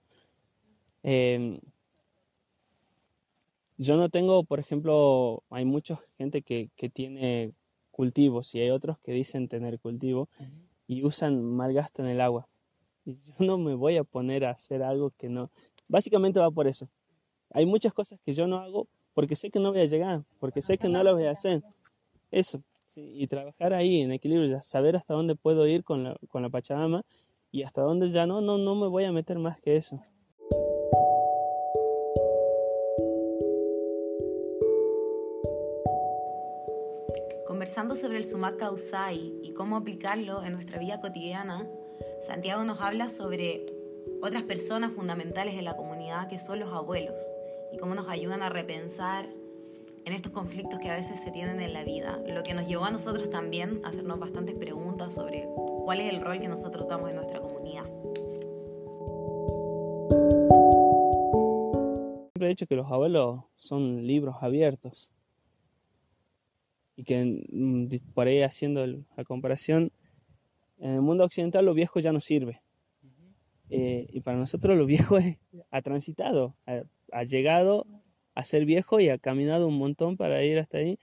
Eh, 1.02 1.60
yo 3.78 3.96
no 3.96 4.08
tengo, 4.08 4.44
por 4.44 4.58
ejemplo, 4.58 5.42
hay 5.50 5.64
mucha 5.64 6.00
gente 6.18 6.42
que, 6.42 6.70
que 6.76 6.88
tiene 6.88 7.52
cultivos 7.90 8.54
y 8.54 8.60
hay 8.60 8.70
otros 8.70 8.98
que 8.98 9.12
dicen 9.12 9.48
tener 9.48 9.78
cultivo 9.80 10.28
y 10.86 11.02
usan, 11.04 11.42
malgastan 11.42 12.06
el 12.06 12.20
agua. 12.20 12.46
Y 13.04 13.16
yo 13.16 13.34
no 13.38 13.58
me 13.58 13.74
voy 13.74 13.96
a 13.96 14.04
poner 14.04 14.44
a 14.44 14.50
hacer 14.50 14.82
algo 14.82 15.10
que 15.18 15.28
no. 15.28 15.50
Básicamente 15.88 16.38
va 16.38 16.50
por 16.50 16.66
eso. 16.66 16.88
Hay 17.50 17.64
muchas 17.64 17.92
cosas 17.92 18.20
que 18.24 18.34
yo 18.34 18.46
no 18.46 18.58
hago 18.58 18.86
porque 19.14 19.34
sé 19.34 19.50
que 19.50 19.58
no 19.58 19.72
voy 19.72 19.80
a 19.80 19.86
llegar, 19.86 20.24
porque 20.40 20.60
sé 20.60 20.76
que 20.76 20.88
no 20.88 21.02
las 21.02 21.14
voy 21.14 21.24
a 21.24 21.30
hacer. 21.30 21.62
Eso. 22.30 22.62
y 22.94 23.26
trabajar 23.26 23.74
ahí 23.74 24.00
en 24.00 24.10
equilibrio, 24.12 24.60
saber 24.62 24.96
hasta 24.96 25.14
dónde 25.14 25.36
puedo 25.36 25.66
ir 25.66 25.84
con 25.84 26.04
la, 26.04 26.16
con 26.28 26.42
la 26.42 26.48
Pachamama 26.48 27.02
y 27.52 27.62
hasta 27.62 27.82
dónde 27.82 28.10
ya 28.10 28.26
no, 28.26 28.40
no, 28.40 28.56
no 28.58 28.74
me 28.74 28.88
voy 28.88 29.04
a 29.04 29.12
meter 29.12 29.38
más 29.38 29.60
que 29.60 29.76
eso. 29.76 30.00
Conversando 37.66 37.96
sobre 37.96 38.18
el 38.18 38.24
sumac 38.24 38.58
causai 38.58 39.40
y 39.42 39.52
cómo 39.52 39.74
aplicarlo 39.74 40.44
en 40.44 40.52
nuestra 40.52 40.78
vida 40.78 41.00
cotidiana, 41.00 41.68
Santiago 42.22 42.62
nos 42.62 42.80
habla 42.80 43.08
sobre 43.08 43.66
otras 44.22 44.44
personas 44.44 44.92
fundamentales 44.92 45.54
en 45.54 45.64
la 45.64 45.76
comunidad 45.76 46.28
que 46.28 46.38
son 46.38 46.60
los 46.60 46.72
abuelos 46.72 47.18
y 47.72 47.78
cómo 47.78 47.96
nos 47.96 48.06
ayudan 48.06 48.42
a 48.42 48.50
repensar 48.50 49.26
en 50.04 50.12
estos 50.12 50.30
conflictos 50.30 50.78
que 50.78 50.90
a 50.90 50.94
veces 50.94 51.20
se 51.20 51.32
tienen 51.32 51.60
en 51.60 51.72
la 51.72 51.82
vida, 51.82 52.20
lo 52.28 52.44
que 52.44 52.54
nos 52.54 52.68
llevó 52.68 52.84
a 52.84 52.92
nosotros 52.92 53.30
también 53.30 53.80
a 53.82 53.88
hacernos 53.88 54.20
bastantes 54.20 54.54
preguntas 54.54 55.12
sobre 55.12 55.48
cuál 55.84 56.00
es 56.00 56.14
el 56.14 56.20
rol 56.20 56.38
que 56.38 56.46
nosotros 56.46 56.86
damos 56.86 57.10
en 57.10 57.16
nuestra 57.16 57.40
comunidad. 57.40 57.86
Siempre 62.32 62.46
he 62.46 62.48
dicho 62.50 62.68
que 62.68 62.76
los 62.76 62.88
abuelos 62.92 63.40
son 63.56 64.06
libros 64.06 64.36
abiertos 64.40 65.10
y 66.96 67.04
que 67.04 67.44
mm, 67.50 68.12
por 68.14 68.26
ahí 68.26 68.42
haciendo 68.42 68.86
la 68.86 69.24
comparación, 69.24 69.92
en 70.78 70.90
el 70.92 71.02
mundo 71.02 71.24
occidental 71.24 71.64
lo 71.64 71.74
viejo 71.74 72.00
ya 72.00 72.12
no 72.12 72.20
sirve. 72.20 72.62
Eh, 73.68 74.06
y 74.12 74.20
para 74.20 74.38
nosotros 74.38 74.76
lo 74.76 74.86
viejo 74.86 75.16
ha 75.70 75.82
transitado, 75.82 76.54
ha, 77.12 77.24
llegado 77.24 77.86
a 78.34 78.44
ser 78.44 78.64
viejo 78.64 79.00
y 79.00 79.08
ha 79.08 79.18
caminado 79.18 79.66
un 79.66 79.78
montón 79.78 80.16
para 80.16 80.42
ir 80.44 80.58
hasta 80.58 80.78
ahí. 80.78 80.98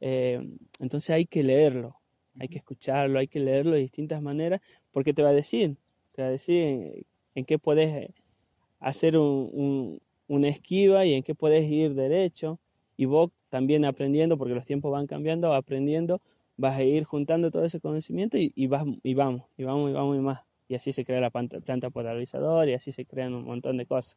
Eh, 0.00 0.40
entonces 0.78 1.10
hay 1.10 1.26
que 1.26 1.42
leerlo, 1.42 1.96
hay 2.38 2.48
que 2.48 2.58
escucharlo, 2.58 3.18
hay 3.18 3.28
que 3.28 3.40
leerlo 3.40 3.72
de 3.72 3.80
distintas 3.80 4.22
maneras, 4.22 4.60
porque 4.92 5.12
te 5.12 5.22
va 5.22 5.30
a 5.30 5.34
decir, 5.34 5.76
te 6.12 6.22
va 6.22 6.28
a 6.28 6.30
decir 6.30 7.04
en, 7.34 7.44
qué 7.44 7.58
puedes 7.58 8.10
hacer 8.80 9.18
un, 9.18 10.00
una 10.28 10.48
esquiva 10.48 11.04
y 11.04 11.14
en 11.14 11.22
qué 11.22 11.34
puedes 11.34 11.70
ir 11.70 11.94
derecho. 11.94 12.58
Y 12.96 13.04
vos 13.04 13.30
también 13.48 13.84
aprendiendo, 13.84 14.38
porque 14.38 14.54
los 14.54 14.64
tiempos 14.64 14.92
van 14.92 15.06
cambiando, 15.06 15.54
aprendiendo, 15.54 16.20
vas 16.56 16.76
a 16.76 16.82
ir 16.82 17.04
juntando 17.04 17.50
todo 17.50 17.64
ese 17.64 17.80
conocimiento 17.80 18.38
y, 18.38 18.52
y, 18.54 18.66
vas, 18.66 18.84
y 19.02 19.14
vamos, 19.14 19.42
y 19.56 19.64
vamos, 19.64 19.90
y 19.90 19.92
vamos 19.92 20.16
y 20.16 20.20
más. 20.20 20.40
Y 20.68 20.74
así 20.74 20.92
se 20.92 21.04
crea 21.04 21.20
la 21.20 21.30
planta, 21.30 21.60
planta 21.60 21.88
y 22.66 22.72
así 22.72 22.92
se 22.92 23.04
crean 23.04 23.34
un 23.34 23.44
montón 23.44 23.76
de 23.76 23.86
cosas. 23.86 24.16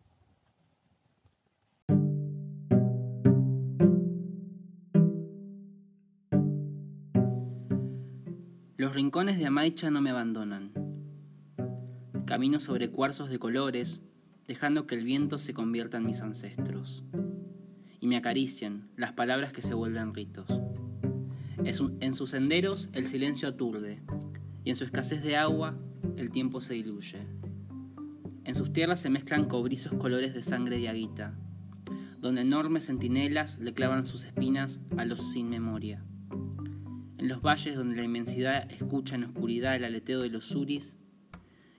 Los 8.77 8.95
rincones 8.95 9.37
de 9.37 9.45
Amaicha 9.45 9.91
no 9.91 10.01
me 10.01 10.09
abandonan. 10.09 10.71
Camino 12.25 12.59
sobre 12.59 12.89
cuarzos 12.89 13.29
de 13.29 13.37
colores, 13.37 14.01
dejando 14.47 14.87
que 14.87 14.95
el 14.95 15.03
viento 15.03 15.37
se 15.37 15.53
convierta 15.53 15.97
en 15.97 16.05
mis 16.05 16.21
ancestros. 16.21 17.03
Y 17.99 18.07
me 18.07 18.17
acarician 18.17 18.89
las 18.95 19.13
palabras 19.13 19.51
que 19.53 19.61
se 19.61 19.73
vuelven 19.73 20.13
ritos. 20.13 20.47
En 21.63 22.13
sus 22.13 22.29
senderos 22.29 22.89
el 22.93 23.05
silencio 23.05 23.49
aturde, 23.49 24.01
y 24.63 24.69
en 24.69 24.75
su 24.75 24.85
escasez 24.85 25.23
de 25.23 25.35
agua 25.35 25.77
el 26.17 26.31
tiempo 26.31 26.61
se 26.61 26.73
diluye. 26.73 27.19
En 28.45 28.55
sus 28.55 28.73
tierras 28.73 29.01
se 29.01 29.09
mezclan 29.09 29.45
cobrizos 29.45 29.93
colores 29.95 30.33
de 30.33 30.43
sangre 30.43 30.79
de 30.79 30.89
aguita, 30.89 31.37
donde 32.19 32.41
enormes 32.41 32.85
centinelas 32.87 33.59
le 33.59 33.73
clavan 33.73 34.05
sus 34.05 34.23
espinas 34.23 34.81
a 34.97 35.05
los 35.05 35.31
sin 35.31 35.49
memoria. 35.49 36.03
En 37.17 37.27
los 37.27 37.41
valles 37.41 37.75
donde 37.75 37.97
la 37.97 38.03
inmensidad 38.03 38.71
escucha 38.71 39.15
en 39.15 39.25
oscuridad 39.25 39.75
el 39.75 39.83
aleteo 39.83 40.21
de 40.21 40.29
los 40.29 40.45
suris, 40.45 40.97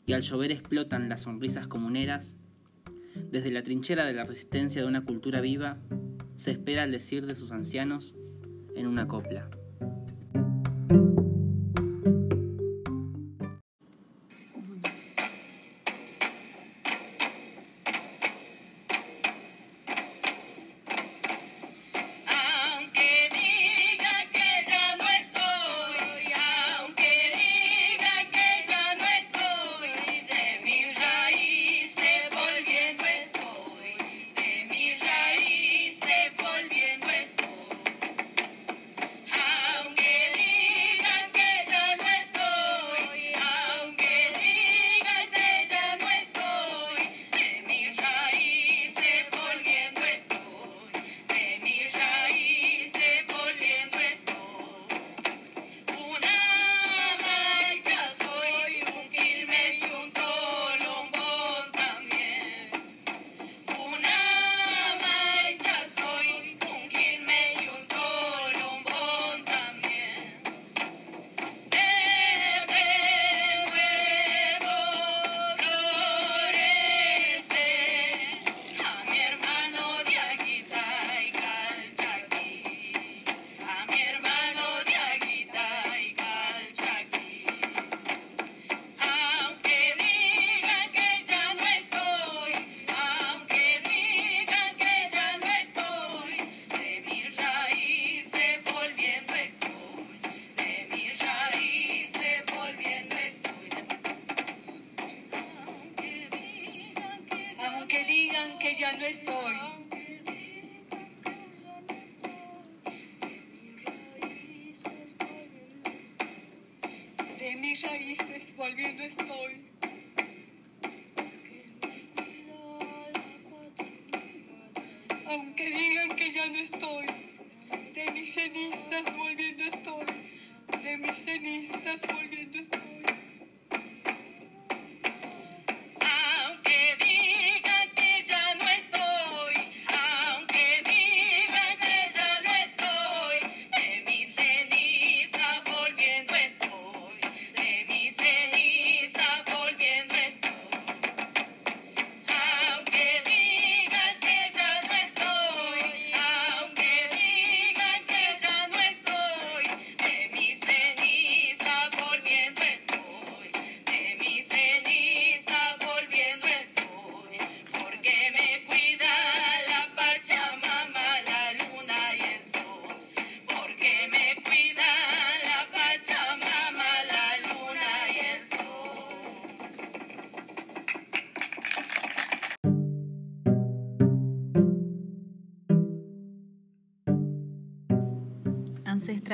y 0.07 0.12
al 0.12 0.23
llover 0.23 0.53
explotan 0.53 1.09
las 1.09 1.23
sonrisas 1.23 1.67
comuneras, 1.67 2.37
desde 3.31 3.50
la 3.50 3.62
trinchera 3.62 4.05
de 4.05 4.12
la 4.12 4.25
resistencia 4.25 4.83
de 4.83 4.89
una 4.89 5.05
cultura 5.05 5.41
viva, 5.41 5.79
se 6.41 6.53
espera 6.53 6.85
el 6.85 6.91
decir 6.91 7.27
de 7.27 7.37
sus 7.37 7.53
ancianos 7.53 8.17
en 8.75 8.87
una 8.87 9.07
copla. 9.07 9.51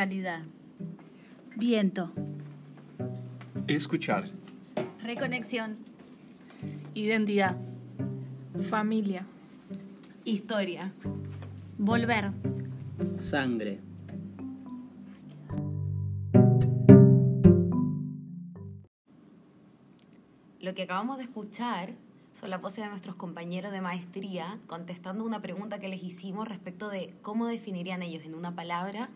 Ancestralidad. 0.06 0.42
Viento. 1.56 2.12
Escuchar. 3.66 4.28
Reconexión. 5.02 5.78
Identidad. 6.94 7.56
Familia. 8.70 9.26
Historia. 10.24 10.92
Volver. 11.76 12.30
Sangre. 13.16 13.80
Lo 20.60 20.74
que 20.74 20.82
acabamos 20.82 21.16
de 21.16 21.24
escuchar 21.24 21.94
son 22.32 22.50
las 22.50 22.60
voces 22.60 22.84
de 22.84 22.90
nuestros 22.90 23.16
compañeros 23.16 23.72
de 23.72 23.80
maestría 23.80 24.60
contestando 24.68 25.24
una 25.24 25.42
pregunta 25.42 25.80
que 25.80 25.88
les 25.88 26.04
hicimos 26.04 26.46
respecto 26.46 26.90
de 26.90 27.12
cómo 27.22 27.46
definirían 27.46 28.02
ellos 28.02 28.24
en 28.24 28.36
una 28.36 28.54
palabra 28.54 29.10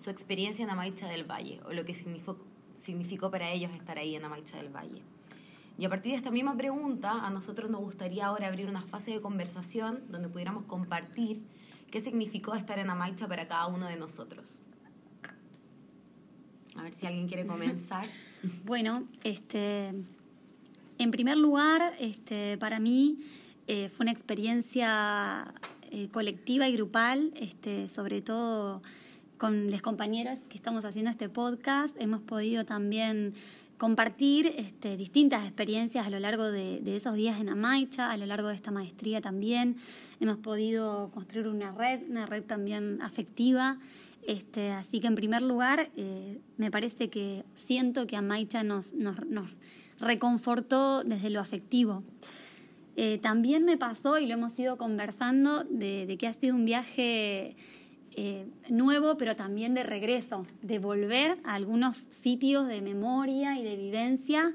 su 0.00 0.08
experiencia 0.08 0.64
en 0.64 0.70
Amaicha 0.70 1.08
del 1.08 1.30
Valle 1.30 1.60
o 1.66 1.74
lo 1.74 1.84
que 1.84 1.92
significó, 1.92 2.38
significó 2.74 3.30
para 3.30 3.50
ellos 3.50 3.70
estar 3.72 3.98
ahí 3.98 4.16
en 4.16 4.24
Amaicha 4.24 4.56
del 4.56 4.74
Valle. 4.74 5.02
Y 5.78 5.84
a 5.84 5.90
partir 5.90 6.12
de 6.12 6.16
esta 6.16 6.30
misma 6.30 6.56
pregunta, 6.56 7.26
a 7.26 7.28
nosotros 7.28 7.70
nos 7.70 7.82
gustaría 7.82 8.24
ahora 8.24 8.48
abrir 8.48 8.66
una 8.66 8.80
fase 8.80 9.10
de 9.10 9.20
conversación 9.20 10.00
donde 10.08 10.30
pudiéramos 10.30 10.64
compartir 10.64 11.42
qué 11.90 12.00
significó 12.00 12.54
estar 12.54 12.78
en 12.78 12.88
Amaicha 12.88 13.28
para 13.28 13.46
cada 13.46 13.66
uno 13.66 13.88
de 13.88 13.96
nosotros. 13.96 14.62
A 16.76 16.82
ver 16.82 16.94
si 16.94 17.06
alguien 17.06 17.28
quiere 17.28 17.46
comenzar. 17.46 18.06
Bueno, 18.64 19.06
este, 19.22 19.92
en 20.96 21.10
primer 21.10 21.36
lugar, 21.36 21.94
este, 21.98 22.56
para 22.56 22.80
mí 22.80 23.18
eh, 23.66 23.90
fue 23.90 24.04
una 24.04 24.12
experiencia 24.12 25.52
eh, 25.90 26.08
colectiva 26.08 26.66
y 26.70 26.72
grupal, 26.72 27.34
este, 27.36 27.86
sobre 27.86 28.22
todo 28.22 28.80
con 29.40 29.70
los 29.70 29.80
compañeros 29.80 30.38
que 30.50 30.58
estamos 30.58 30.84
haciendo 30.84 31.10
este 31.10 31.30
podcast. 31.30 31.96
Hemos 31.98 32.20
podido 32.20 32.66
también 32.66 33.32
compartir 33.78 34.52
este, 34.58 34.98
distintas 34.98 35.44
experiencias 35.44 36.06
a 36.06 36.10
lo 36.10 36.20
largo 36.20 36.50
de, 36.50 36.82
esos 36.94 37.14
días 37.14 37.40
en 37.40 37.48
Amaicha, 37.48 38.10
a 38.10 38.18
lo 38.18 38.26
largo 38.26 38.48
de 38.48 38.54
esta 38.54 38.70
maestría 38.70 39.22
también. 39.22 39.76
Hemos 40.20 40.36
podido 40.36 41.10
construir 41.14 41.48
una 41.48 41.72
red, 41.72 42.02
una 42.10 42.26
red 42.26 42.42
también 42.42 43.00
afectiva. 43.00 43.78
Este, 44.26 44.72
así 44.72 45.00
que 45.00 45.06
en 45.06 45.14
primer 45.14 45.40
lugar, 45.40 45.88
eh, 45.96 46.38
me 46.58 46.70
parece 46.70 47.08
que 47.08 47.42
siento 47.54 48.06
que 48.06 48.16
Amaicha 48.16 48.62
nos, 48.62 48.94
reconfortó 50.00 51.02
desde 51.02 51.30
lo 51.30 51.40
afectivo. 51.40 52.02
Eh, 52.96 53.18
también 53.22 53.64
me 53.64 53.78
pasó, 53.78 54.18
y 54.18 54.26
lo 54.26 54.34
hemos 54.34 54.58
ido 54.58 54.76
conversando, 54.76 55.64
de, 55.64 56.14
que 56.18 56.26
ha 56.26 56.34
sido 56.34 56.54
un 56.54 56.66
viaje 56.66 57.56
eh, 58.16 58.46
nuevo, 58.68 59.16
pero 59.16 59.36
también 59.36 59.74
de 59.74 59.82
regreso, 59.82 60.46
de 60.62 60.78
volver 60.78 61.38
a 61.44 61.54
algunos 61.54 61.96
sitios 61.96 62.66
de 62.66 62.82
memoria 62.82 63.58
y 63.58 63.62
de 63.62 63.76
vivencia 63.76 64.54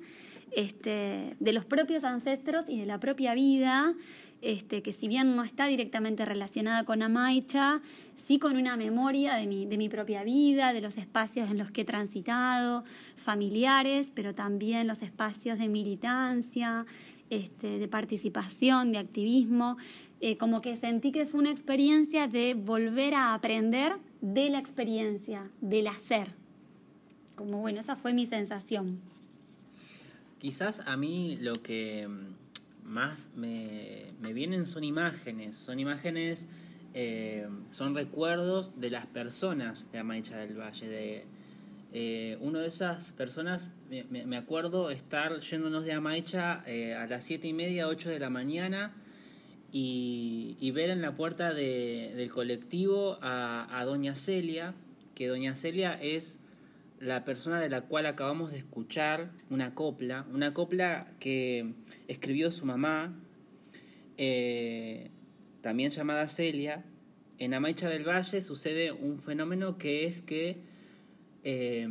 este, 0.56 1.36
de 1.39 1.54
los 1.54 1.65
propios 1.65 2.04
ancestros 2.04 2.65
y 2.68 2.80
de 2.80 2.86
la 2.86 3.00
propia 3.00 3.34
vida, 3.34 3.94
este, 4.41 4.82
que 4.82 4.94
si 4.94 5.08
bien 5.08 5.36
no 5.36 5.44
está 5.44 5.68
directamente 5.68 6.24
relacionada 6.24 6.86
con 6.86 7.02
Amaicha, 7.02 7.82
sí 8.15 8.39
con 8.39 8.56
una 8.56 8.78
memoria 8.78 9.36
de 9.36 9.48
mi, 9.48 9.89
propia 9.89 10.24
vida, 10.24 10.72
de 10.72 10.82
los 10.82 10.98
espacios 10.98 11.50
en 11.50 11.58
los 11.58 11.72
que 11.72 11.82
he 11.82 11.86
transitado, 11.86 12.84
familiares, 13.15 14.10
pero 14.13 14.34
también 14.34 14.88
los 14.88 15.02
espacios 15.02 15.60
de 15.60 15.68
militancia, 15.68 16.86
este, 17.30 17.80
de 17.80 17.88
participación, 17.88 18.91
de 18.91 19.00
activismo, 19.00 19.78
eh, 20.25 20.38
como 20.38 20.59
que 20.59 20.75
sentí 20.75 21.11
que 21.11 21.27
fue 21.27 21.39
una 21.39 21.51
experiencia 21.51 22.27
de 22.27 22.55
volver 22.55 23.13
a 23.13 23.35
aprender 23.35 23.93
de 24.21 24.49
la 24.49 24.57
experiencia, 24.57 25.51
del 25.61 25.85
hacer. 25.85 26.29
Como 27.35 27.59
bueno, 27.59 27.79
esa 27.79 27.95
fue 27.95 28.11
mi 28.11 28.25
sensación. 28.25 28.99
Quizás 30.39 30.79
a 30.88 30.97
mí 30.97 31.38
lo 31.41 31.53
que 31.61 32.09
más 32.83 33.29
me, 33.35 34.15
vienen 34.33 34.65
son 34.65 34.83
imágenes, 34.83 35.57
son 35.57 35.79
imágenes, 35.79 36.47
eh, 36.95 37.47
son 37.69 37.93
recuerdos 37.93 38.81
de 38.81 38.89
las 38.89 39.05
personas 39.05 39.91
de 39.91 39.99
Amaicha 39.99 40.38
del 40.38 40.59
Valle, 40.59 40.88
de 40.88 41.25
eh, 41.93 42.39
una 42.41 42.61
de 42.61 42.67
esas 42.69 43.11
personas, 43.11 43.71
me, 44.09 44.38
acuerdo 44.38 44.89
estar 44.89 45.39
yéndonos 45.39 45.85
de 45.85 45.93
Amaicha 45.93 46.63
eh, 46.65 46.95
a 46.95 47.05
las 47.05 47.23
siete 47.23 47.47
y 47.47 47.53
media, 47.53 47.88
8 47.88 48.09
de 48.09 48.17
la 48.17 48.31
mañana 48.31 48.91
y, 49.77 50.71
ver 50.71 50.89
en 50.89 51.01
la 51.01 51.17
puerta 51.17 51.53
del 51.53 52.29
colectivo 52.29 53.17
a, 53.21 53.67
a 53.77 53.83
Doña 53.83 54.15
Celia, 54.15 54.73
que 55.15 55.27
Doña 55.27 55.53
Celia 55.53 55.99
es 56.01 56.39
la 57.01 57.25
persona 57.25 57.59
de 57.59 57.67
la 57.67 57.81
cual 57.81 58.05
acabamos 58.05 58.51
de 58.51 58.57
escuchar 58.57 59.31
una 59.49 59.75
copla, 59.75 60.25
una 60.31 60.53
copla 60.53 61.11
que 61.19 61.73
escribió 62.07 62.51
su 62.51 62.65
mamá, 62.65 63.19
eh, 64.17 65.11
también 65.59 65.91
llamada 65.91 66.29
Celia. 66.29 66.85
En 67.38 67.53
Amaicha 67.53 67.89
del 67.89 68.07
Valle 68.07 68.41
sucede 68.41 68.93
un 68.93 69.19
fenómeno 69.19 69.77
que 69.77 70.05
es 70.05 70.21
que 70.21 70.57
eh, 71.43 71.89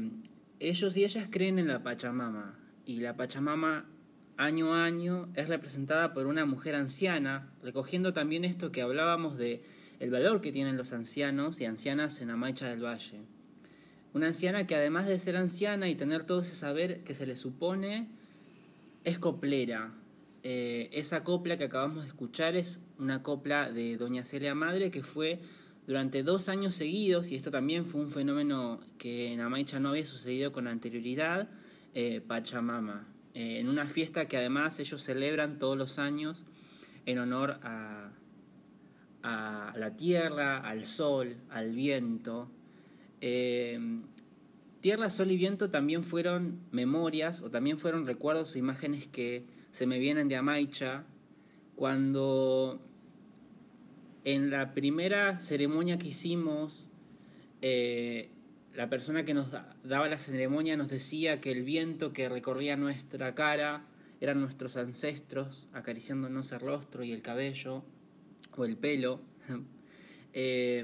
ellos 0.58 0.96
y 0.96 1.04
ellas 1.04 1.28
creen 1.30 1.58
en 1.58 1.68
la 1.68 1.82
Pachamama 1.82 2.58
y 2.86 3.00
la 3.00 3.14
Pachamama 3.14 3.90
año 4.36 4.74
a 4.74 4.84
año 4.84 5.28
es 5.34 5.48
representada 5.48 6.12
por 6.12 6.26
una 6.26 6.44
mujer 6.44 6.74
anciana, 6.74 7.52
recogiendo 7.62 8.12
también 8.12 8.44
esto 8.44 8.72
que 8.72 8.82
hablábamos 8.82 9.38
de 9.38 9.62
el 10.00 10.10
valor 10.10 10.40
que 10.40 10.52
tienen 10.52 10.76
los 10.76 10.92
ancianos 10.92 11.60
y 11.60 11.64
ancianas 11.64 12.20
en 12.20 12.30
Amaicha 12.30 12.68
del 12.68 12.84
Valle. 12.84 13.20
Una 14.12 14.28
anciana 14.28 14.66
que 14.66 14.74
además 14.74 15.06
de 15.06 15.18
ser 15.18 15.36
anciana 15.36 15.88
y 15.88 15.94
tener 15.94 16.24
todo 16.24 16.40
ese 16.40 16.54
saber 16.54 17.02
que 17.04 17.14
se 17.14 17.26
le 17.26 17.36
supone, 17.36 18.08
es 19.04 19.18
coplera. 19.18 19.92
Eh, 20.42 20.90
esa 20.92 21.24
copla 21.24 21.56
que 21.56 21.64
acabamos 21.64 22.02
de 22.02 22.08
escuchar 22.08 22.54
es 22.54 22.80
una 22.98 23.22
copla 23.22 23.70
de 23.70 23.96
Doña 23.96 24.24
Celia 24.24 24.54
Madre 24.54 24.90
que 24.90 25.02
fue 25.02 25.40
durante 25.86 26.22
dos 26.22 26.48
años 26.48 26.74
seguidos, 26.74 27.30
y 27.30 27.36
esto 27.36 27.50
también 27.50 27.84
fue 27.84 28.00
un 28.00 28.10
fenómeno 28.10 28.80
que 28.98 29.32
en 29.32 29.40
Amaicha 29.40 29.80
no 29.80 29.90
había 29.90 30.04
sucedido 30.04 30.52
con 30.52 30.66
anterioridad, 30.66 31.48
eh, 31.92 32.20
Pachamama, 32.20 33.06
eh, 33.34 33.58
en 33.58 33.68
una 33.68 33.86
fiesta 33.86 34.26
que 34.26 34.36
además 34.36 34.80
ellos 34.80 35.02
celebran 35.02 35.58
todos 35.58 35.76
los 35.76 35.98
años 35.98 36.44
en 37.06 37.18
honor 37.18 37.58
a, 37.62 38.10
la 39.76 39.96
tierra, 39.96 40.58
al 40.58 40.84
sol, 40.84 41.36
al 41.48 41.72
viento, 41.72 42.50
eh, 43.20 43.78
Tierra, 44.84 45.08
Sol 45.08 45.30
y 45.30 45.38
Viento 45.38 45.70
también 45.70 46.04
fueron 46.04 46.60
memorias 46.70 47.40
o 47.40 47.50
también 47.50 47.78
fueron 47.78 48.06
recuerdos 48.06 48.54
o 48.54 48.58
imágenes 48.58 49.08
que 49.08 49.46
se 49.70 49.86
me 49.86 49.98
vienen 49.98 50.28
de 50.28 50.36
Amaicha 50.36 51.06
cuando 51.74 52.78
en 54.24 54.50
la 54.50 54.74
primera 54.74 55.40
ceremonia 55.40 55.96
que 55.96 56.08
hicimos, 56.08 56.90
eh, 57.62 58.28
la 58.74 58.88
persona 58.88 59.24
que 59.24 59.34
nos 59.34 59.50
daba 59.50 60.08
la 60.08 60.18
ceremonia 60.18 60.76
nos 60.76 60.88
decía 60.88 61.40
que 61.40 61.52
el 61.52 61.62
viento 61.62 62.12
que 62.12 62.28
recorría 62.28 62.76
nuestra 62.76 63.34
cara 63.34 63.84
eran 64.20 64.40
nuestros 64.40 64.76
ancestros 64.76 65.68
acariciándonos 65.72 66.52
el 66.52 66.60
rostro 66.60 67.04
y 67.04 67.12
el 67.12 67.22
cabello 67.22 67.84
o 68.56 68.64
el 68.64 68.76
pelo. 68.76 69.20
Eh, 70.36 70.82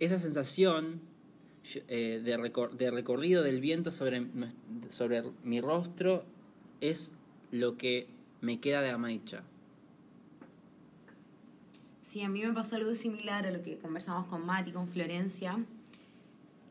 esa 0.00 0.18
sensación 0.18 1.00
eh, 1.88 2.20
de, 2.22 2.90
recorrido 2.90 3.42
del 3.42 3.60
viento 3.60 3.90
sobre, 3.90 4.26
sobre 4.90 5.22
mi 5.44 5.62
rostro 5.62 6.24
es 6.82 7.12
lo 7.50 7.78
que 7.78 8.06
me 8.42 8.60
queda 8.60 8.82
de 8.82 8.90
Amaicha. 8.90 9.42
Sí, 12.02 12.22
a 12.22 12.28
mí 12.28 12.42
me 12.42 12.52
pasó 12.52 12.76
algo 12.76 12.94
similar 12.94 13.46
a 13.46 13.50
lo 13.50 13.62
que 13.62 13.78
conversamos 13.78 14.26
con 14.26 14.44
Mati, 14.44 14.72
con 14.72 14.88
Florencia, 14.88 15.58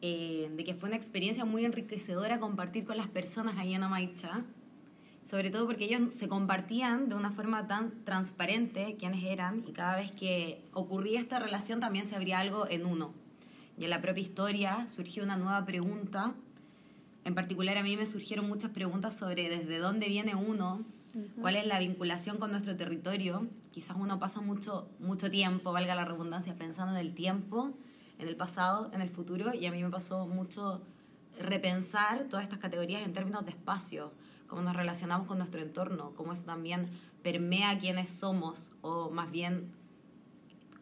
eh, 0.02 0.52
de 0.56 0.64
que 0.64 0.74
fue 0.74 0.90
una 0.90 0.96
experiencia 0.96 1.46
muy 1.46 1.66
enriquecedora 1.66 2.40
compartir 2.40 2.86
con 2.86 2.98
las 2.98 3.08
personas 3.08 3.58
ahí 3.58 3.74
en 3.74 3.84
Amaicha, 3.84 4.44
sobre 5.22 5.52
todo 5.52 5.66
porque 5.66 5.86
ellos 5.86 6.14
se 6.14 6.28
compartían 6.28 7.10
de 7.10 7.16
una 7.16 7.32
forma 7.32 7.68
tan 7.68 8.04
transparente 8.06 8.96
quiénes 8.98 9.24
eran 9.26 9.64
y 9.68 9.74
cada 9.74 9.98
vez 9.98 10.12
que 10.12 10.64
ocurría 10.74 11.20
esta 11.20 11.40
relación 11.40 11.80
también 11.80 12.06
se 12.06 12.16
abría 12.16 12.40
algo 12.40 12.68
en 12.70 12.86
uno 12.86 13.14
y 13.80 13.86
en 13.86 13.90
la 13.90 14.02
propia 14.02 14.22
historia 14.22 14.90
surgió 14.90 15.24
una 15.24 15.38
nueva 15.38 15.66
pregunta. 15.66 16.34
En 17.24 17.34
particular 17.34 17.78
a 17.78 17.84
mí 17.84 17.96
me 17.96 18.06
surgieron 18.06 18.48
muchas 18.48 18.72
preguntas 18.72 19.18
sobre 19.18 19.48
desde 19.48 19.80
dónde 19.80 20.10
viene 20.10 20.36
uno, 20.36 20.84
cuál 21.40 21.56
es 21.56 21.66
la 21.66 21.80
vinculación 21.80 22.38
con 22.38 22.52
nuestro 22.52 22.76
territorio. 22.76 23.48
Quizás 23.72 23.96
uno 23.98 24.20
pasa 24.20 24.42
mucho, 24.42 24.90
mucho 25.00 25.32
tiempo, 25.32 25.72
valga 25.72 25.96
la 25.96 26.04
redundancia, 26.04 26.56
pensando 26.56 26.98
en 26.98 27.06
el 27.06 27.14
tiempo, 27.14 27.74
en 28.20 28.28
el 28.28 28.36
pasado, 28.36 28.92
en 28.94 29.02
el 29.02 29.10
futuro, 29.10 29.54
y 29.54 29.66
a 29.66 29.72
mí 29.72 29.82
me 29.82 29.90
pasó 29.90 30.28
mucho 30.28 30.82
repensar 31.40 32.26
todas 32.30 32.44
estas 32.44 32.60
categorías 32.60 33.02
en 33.04 33.14
términos 33.14 33.46
de 33.46 33.52
espacio, 33.52 34.12
cómo 34.48 34.62
nos 34.62 34.76
relacionamos 34.76 35.28
con 35.28 35.38
nuestro 35.38 35.62
entorno, 35.62 36.14
cómo 36.16 36.34
eso 36.34 36.46
también 36.46 36.88
permea 37.24 37.80
quiénes 37.80 38.10
somos, 38.10 38.72
o 38.82 39.10
más 39.10 39.32
bien 39.32 39.72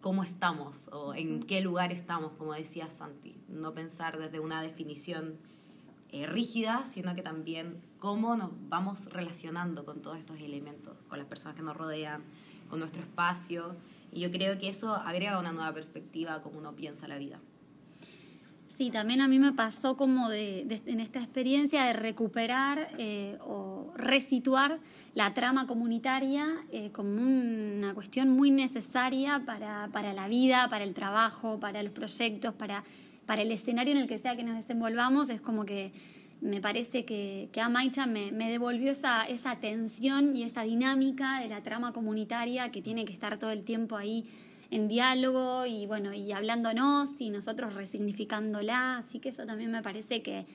cómo 0.01 0.23
estamos 0.23 0.89
o 0.91 1.13
en 1.13 1.41
qué 1.41 1.61
lugar 1.61 1.91
estamos, 1.91 2.31
como 2.33 2.53
decía 2.53 2.89
Santi. 2.89 3.35
No 3.47 3.73
pensar 3.73 4.17
desde 4.17 4.39
una 4.39 4.61
definición 4.61 5.37
eh, 6.11 6.25
rígida, 6.25 6.85
sino 6.85 7.13
que 7.15 7.21
también 7.21 7.77
cómo 7.99 8.35
nos 8.35 8.51
vamos 8.69 9.05
relacionando 9.05 9.85
con 9.85 10.01
todos 10.01 10.17
estos 10.17 10.39
elementos, 10.39 10.95
con 11.09 11.19
las 11.19 11.27
personas 11.27 11.55
que 11.55 11.63
nos 11.63 11.75
rodean, 11.75 12.23
con 12.69 12.79
nuestro 12.79 13.01
espacio. 13.01 13.75
Y 14.11 14.21
yo 14.21 14.31
creo 14.31 14.57
que 14.57 14.69
eso 14.69 14.93
agrega 14.95 15.39
una 15.39 15.51
nueva 15.51 15.73
perspectiva 15.73 16.35
a 16.35 16.41
cómo 16.41 16.59
uno 16.59 16.75
piensa 16.75 17.07
la 17.07 17.17
vida. 17.17 17.39
Sí, 18.77 18.91
también 18.91 19.21
a 19.21 19.27
mí 19.27 19.39
me 19.39 19.53
pasó 19.53 19.97
como 19.97 20.29
de, 20.29 20.81
en 20.85 20.99
esta 20.99 21.17
experiencia 21.17 21.85
de 21.85 21.93
recuperar 21.93 22.89
eh, 22.99 23.35
o 23.41 23.91
resituar 23.95 24.79
la 25.15 25.33
trama 25.33 25.65
comunitaria 25.65 26.47
eh, 26.71 26.91
como 26.91 27.09
una 27.09 27.95
cuestión 27.95 28.29
muy 28.29 28.51
necesaria 28.51 29.41
para, 29.47 29.89
para, 29.91 30.13
la 30.13 30.27
vida, 30.27 30.67
para 30.69 30.83
el 30.83 30.93
trabajo, 30.93 31.59
para 31.59 31.81
los 31.81 31.91
proyectos, 31.91 32.53
para, 32.53 32.83
para 33.25 33.41
el 33.41 33.51
escenario 33.51 33.93
en 33.93 33.99
el 33.99 34.07
que 34.07 34.19
sea 34.19 34.35
que 34.35 34.43
nos 34.43 34.55
desenvolvamos. 34.55 35.31
Es 35.31 35.41
como 35.41 35.65
que 35.65 35.91
me 36.41 36.61
parece 36.61 37.05
que, 37.05 37.49
que 37.51 37.61
Amaicha 37.61 38.05
me, 38.05 38.31
me 38.31 38.49
devolvió 38.49 38.91
esa, 38.91 39.23
esa 39.23 39.59
tensión 39.59 40.35
y 40.35 40.43
esa 40.43 40.63
dinámica 40.63 41.39
de 41.39 41.49
la 41.49 41.63
trama 41.63 41.93
comunitaria 41.93 42.71
que 42.71 42.81
tiene 42.81 43.05
que 43.05 43.13
estar 43.13 43.39
todo 43.39 43.51
el 43.51 43.63
tiempo 43.63 43.95
ahí 43.95 44.25
en 44.69 44.87
diálogo 44.87 45.65
y 45.65 45.85
bueno, 45.85 46.13
y 46.13 46.31
hablándonos 46.31 47.09
y 47.19 47.29
nosotros 47.29 47.73
resignificándola, 47.73 48.97
así 48.97 49.19
que 49.19 49.29
eso 49.29 49.45
también 49.45 49.71
me 49.71 49.81
parece 49.81 50.21
que, 50.21 50.45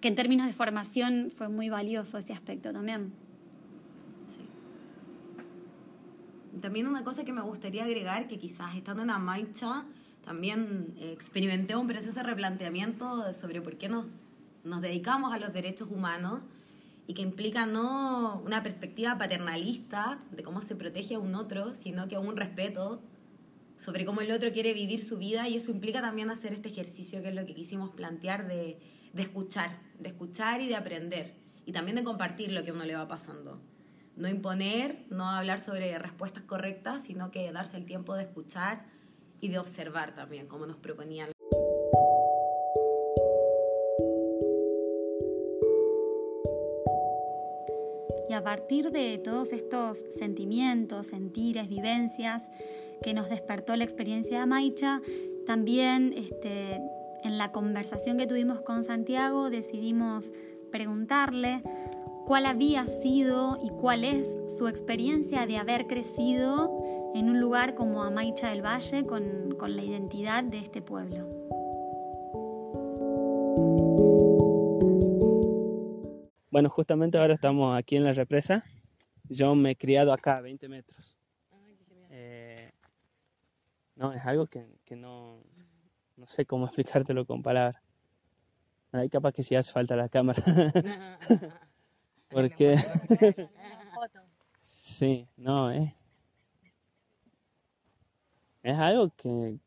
que 0.00 0.08
en 0.08 0.14
términos 0.14 0.46
de 0.46 0.52
formación 0.52 1.30
fue 1.34 1.48
muy 1.48 1.68
valioso 1.68 2.18
ese 2.18 2.32
aspecto 2.32 2.72
también. 2.72 3.12
Sí. 4.26 4.40
También 6.60 6.86
una 6.86 7.04
cosa 7.04 7.24
que 7.24 7.32
me 7.32 7.42
gustaría 7.42 7.84
agregar, 7.84 8.28
que 8.28 8.38
quizás 8.38 8.76
estando 8.76 9.02
en 9.02 9.10
Amaicha, 9.10 9.84
también 10.24 10.94
experimenté 10.98 11.76
un 11.76 11.86
proceso 11.86 12.20
de 12.20 12.26
replanteamiento 12.26 13.32
sobre 13.32 13.60
por 13.60 13.76
qué 13.76 13.88
nos, 13.88 14.22
nos 14.66 14.82
dedicamos 14.82 15.32
a 15.32 15.38
los 15.38 15.52
derechos 15.52 15.90
humanos 15.90 16.40
y 17.06 17.14
que 17.14 17.22
implica 17.22 17.66
no 17.66 18.42
una 18.44 18.62
perspectiva 18.62 19.16
paternalista 19.16 20.18
de 20.32 20.42
cómo 20.42 20.60
se 20.60 20.74
protege 20.74 21.14
a 21.14 21.18
un 21.20 21.34
otro, 21.34 21.74
sino 21.74 22.08
que 22.08 22.18
un 22.18 22.36
respeto 22.36 23.00
sobre 23.76 24.04
cómo 24.04 24.22
el 24.22 24.32
otro 24.32 24.52
quiere 24.52 24.74
vivir 24.74 25.02
su 25.02 25.18
vida 25.18 25.48
y 25.48 25.56
eso 25.56 25.70
implica 25.70 26.00
también 26.00 26.30
hacer 26.30 26.52
este 26.52 26.68
ejercicio 26.68 27.22
que 27.22 27.28
es 27.28 27.34
lo 27.34 27.46
que 27.46 27.54
quisimos 27.54 27.90
plantear 27.90 28.48
de, 28.48 28.78
de 29.12 29.22
escuchar, 29.22 29.78
de 29.98 30.08
escuchar 30.08 30.60
y 30.60 30.68
de 30.68 30.76
aprender. 30.76 31.34
y 31.64 31.72
también 31.72 31.96
de 31.96 32.04
compartir 32.04 32.52
lo 32.52 32.62
que 32.62 32.70
a 32.70 32.74
uno 32.74 32.84
le 32.84 32.94
va 32.94 33.08
pasando. 33.08 33.60
No 34.16 34.28
imponer, 34.28 35.04
no 35.10 35.28
hablar 35.28 35.60
sobre 35.60 35.98
respuestas 35.98 36.44
correctas, 36.44 37.04
sino 37.04 37.32
que 37.32 37.50
darse 37.50 37.76
el 37.76 37.84
tiempo 37.84 38.14
de 38.14 38.22
escuchar 38.22 38.86
y 39.40 39.48
de 39.48 39.58
observar 39.58 40.14
también, 40.14 40.46
como 40.46 40.66
nos 40.66 40.76
proponían. 40.76 41.35
Partir 48.46 48.92
de 48.92 49.18
todos 49.18 49.52
estos 49.52 50.04
sentimientos, 50.08 51.08
sentires, 51.08 51.68
vivencias 51.68 52.48
que 53.02 53.12
nos 53.12 53.28
despertó 53.28 53.74
la 53.74 53.82
experiencia 53.82 54.36
de 54.36 54.42
Amaicha, 54.44 55.02
también 55.46 56.14
este, 56.16 56.80
en 57.24 57.38
la 57.38 57.50
conversación 57.50 58.18
que 58.18 58.28
tuvimos 58.28 58.60
con 58.60 58.84
Santiago 58.84 59.50
decidimos 59.50 60.32
preguntarle 60.70 61.60
cuál 62.24 62.46
había 62.46 62.86
sido 62.86 63.58
y 63.64 63.70
cuál 63.70 64.04
es 64.04 64.28
su 64.56 64.68
experiencia 64.68 65.44
de 65.44 65.56
haber 65.56 65.88
crecido 65.88 66.70
en 67.16 67.28
un 67.28 67.40
lugar 67.40 67.74
como 67.74 68.04
Amaicha 68.04 68.50
del 68.50 68.64
Valle 68.64 69.04
con, 69.06 69.56
con 69.58 69.74
la 69.74 69.82
identidad 69.82 70.44
de 70.44 70.58
este 70.58 70.82
pueblo. 70.82 71.55
Bueno, 76.56 76.70
justamente 76.70 77.18
ahora 77.18 77.34
estamos 77.34 77.76
aquí 77.76 77.96
en 77.96 78.04
la 78.04 78.14
represa. 78.14 78.64
Yo 79.28 79.54
me 79.54 79.72
he 79.72 79.76
criado 79.76 80.10
acá 80.10 80.38
a 80.38 80.40
20 80.40 80.70
metros. 80.70 81.14
Eh, 82.08 82.72
no, 83.94 84.14
es 84.14 84.24
algo 84.24 84.46
que, 84.46 84.66
que 84.86 84.96
no, 84.96 85.42
no 86.16 86.26
sé 86.26 86.46
cómo 86.46 86.64
explicártelo 86.64 87.26
con 87.26 87.42
palabras. 87.42 87.82
Ahí 88.90 89.10
capaz 89.10 89.32
que 89.32 89.42
sí 89.42 89.54
hace 89.54 89.70
falta 89.70 89.96
la 89.96 90.08
cámara. 90.08 90.42
Porque... 92.30 92.76
sí, 94.62 95.28
no, 95.36 95.70
es... 95.70 95.92
Es 98.62 98.78
algo 98.78 99.10
que, 99.14 99.58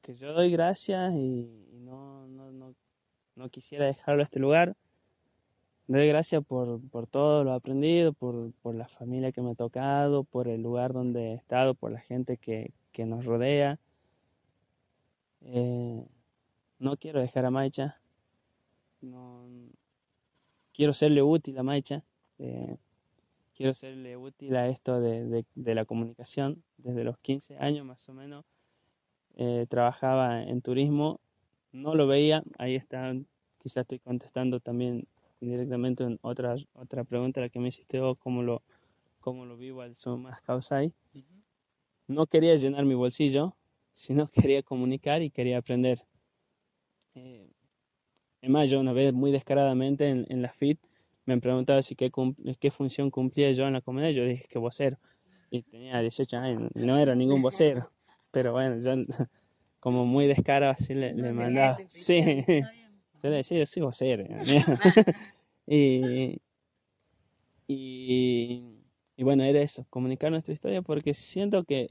que 0.00 0.14
yo 0.14 0.32
doy 0.32 0.50
gracias 0.52 1.12
y, 1.12 1.68
y 1.70 1.80
no, 1.80 2.26
no, 2.28 2.50
no, 2.50 2.74
no 3.34 3.50
quisiera 3.50 3.84
dejarlo 3.84 4.22
a 4.22 4.24
este 4.24 4.40
lugar. 4.40 4.74
Doy 5.88 6.06
gracias 6.06 6.44
por, 6.44 6.82
por 6.90 7.06
todo 7.06 7.44
lo 7.44 7.54
aprendido, 7.54 8.12
por, 8.12 8.52
por, 8.60 8.74
la 8.74 8.88
familia 8.88 9.32
que 9.32 9.40
me 9.40 9.52
ha 9.52 9.54
tocado, 9.54 10.22
por 10.22 10.46
el 10.46 10.62
lugar 10.62 10.92
donde 10.92 11.32
he 11.32 11.34
estado, 11.34 11.74
por 11.74 11.90
la 11.90 12.00
gente 12.00 12.36
que, 12.36 12.72
que 12.92 13.06
nos 13.06 13.24
rodea. 13.24 13.78
Eh, 15.40 16.04
no 16.78 16.96
quiero 16.98 17.20
dejar 17.20 17.46
a 17.46 17.50
Maicha. 17.50 17.96
No, 19.00 19.46
quiero 20.74 20.92
serle 20.92 21.22
útil 21.22 21.56
a 21.56 21.62
Maicha. 21.62 22.04
Eh, 22.38 22.76
quiero 23.56 23.72
serle 23.72 24.18
útil 24.18 24.56
a 24.56 24.68
esto 24.68 25.00
de, 25.00 25.46
de, 25.54 25.74
la 25.74 25.86
comunicación. 25.86 26.62
Desde 26.76 27.02
los 27.02 27.16
15 27.20 27.56
años 27.56 27.86
más 27.86 28.06
o 28.10 28.12
menos 28.12 28.44
eh, 29.36 29.64
trabajaba 29.70 30.42
en 30.42 30.60
turismo. 30.60 31.18
No 31.72 31.94
lo 31.94 32.06
veía. 32.06 32.42
Ahí 32.58 32.74
está. 32.74 33.14
Quizás 33.62 33.82
estoy 33.82 34.00
contestando 34.00 34.60
también 34.60 35.06
indirectamente 35.40 36.04
en 36.04 36.18
otra, 36.22 36.56
otra 36.74 37.04
pregunta 37.04 37.40
la 37.40 37.48
que 37.48 37.60
me 37.60 37.68
hiciste 37.68 38.00
vos, 38.00 38.18
cómo 38.18 38.42
lo, 38.42 38.62
cómo 39.20 39.46
lo 39.46 39.56
vivo 39.56 39.82
al 39.82 39.96
son 39.96 40.22
más 40.22 40.40
causai. 40.42 40.92
Uh 41.14 41.18
-huh. 41.18 41.42
No 42.08 42.26
quería 42.26 42.56
llenar 42.56 42.84
mi 42.84 42.94
bolsillo, 42.94 43.56
sino 43.92 44.28
quería 44.52 44.62
comunicar 44.62 45.22
y 45.22 45.30
quería 45.30 45.58
aprender. 45.58 46.04
Eh, 47.14 47.50
además, 48.42 48.70
yo 48.70 48.80
una 48.80 48.92
vez 48.92 49.12
muy 49.12 49.30
descaradamente 49.32 50.08
en, 50.08 50.26
en 50.28 50.42
la 50.42 50.52
FIT 50.52 50.78
me 51.28 51.34
han 51.34 51.40
preguntado 51.42 51.82
si 51.82 51.94
qué, 51.94 52.10
qué 52.58 52.70
función 52.70 53.10
cumplía 53.10 53.52
yo 53.52 53.66
en 53.66 53.74
la 53.74 53.82
comunidad, 53.82 54.10
yo 54.12 54.24
dije 54.24 54.46
que 54.48 54.58
vocero. 54.58 54.96
Y 55.50 55.62
tenía 55.62 56.00
18 56.00 56.36
años, 56.38 56.70
no 56.74 56.96
era 56.98 57.14
ningún 57.14 57.42
vocero. 57.42 57.90
Pero 58.30 58.52
bueno, 58.52 58.78
yo 58.78 58.92
como 59.80 60.06
muy 60.06 60.26
descarado 60.26 60.72
así 60.72 60.94
le, 60.94 61.12
le 61.12 61.32
mandaba. 61.34 61.76
Sí. 61.88 62.44
Yo 63.22 63.30
le 63.30 63.36
decía, 63.36 63.58
yo 63.58 63.66
soy 63.66 63.82
vocero. 63.82 64.24
y, 65.66 66.40
y, 67.66 68.78
y, 69.16 69.22
bueno, 69.22 69.44
era 69.44 69.60
eso, 69.60 69.86
comunicar 69.90 70.30
nuestra 70.30 70.54
historia, 70.54 70.82
porque 70.82 71.14
siento 71.14 71.64
que 71.64 71.90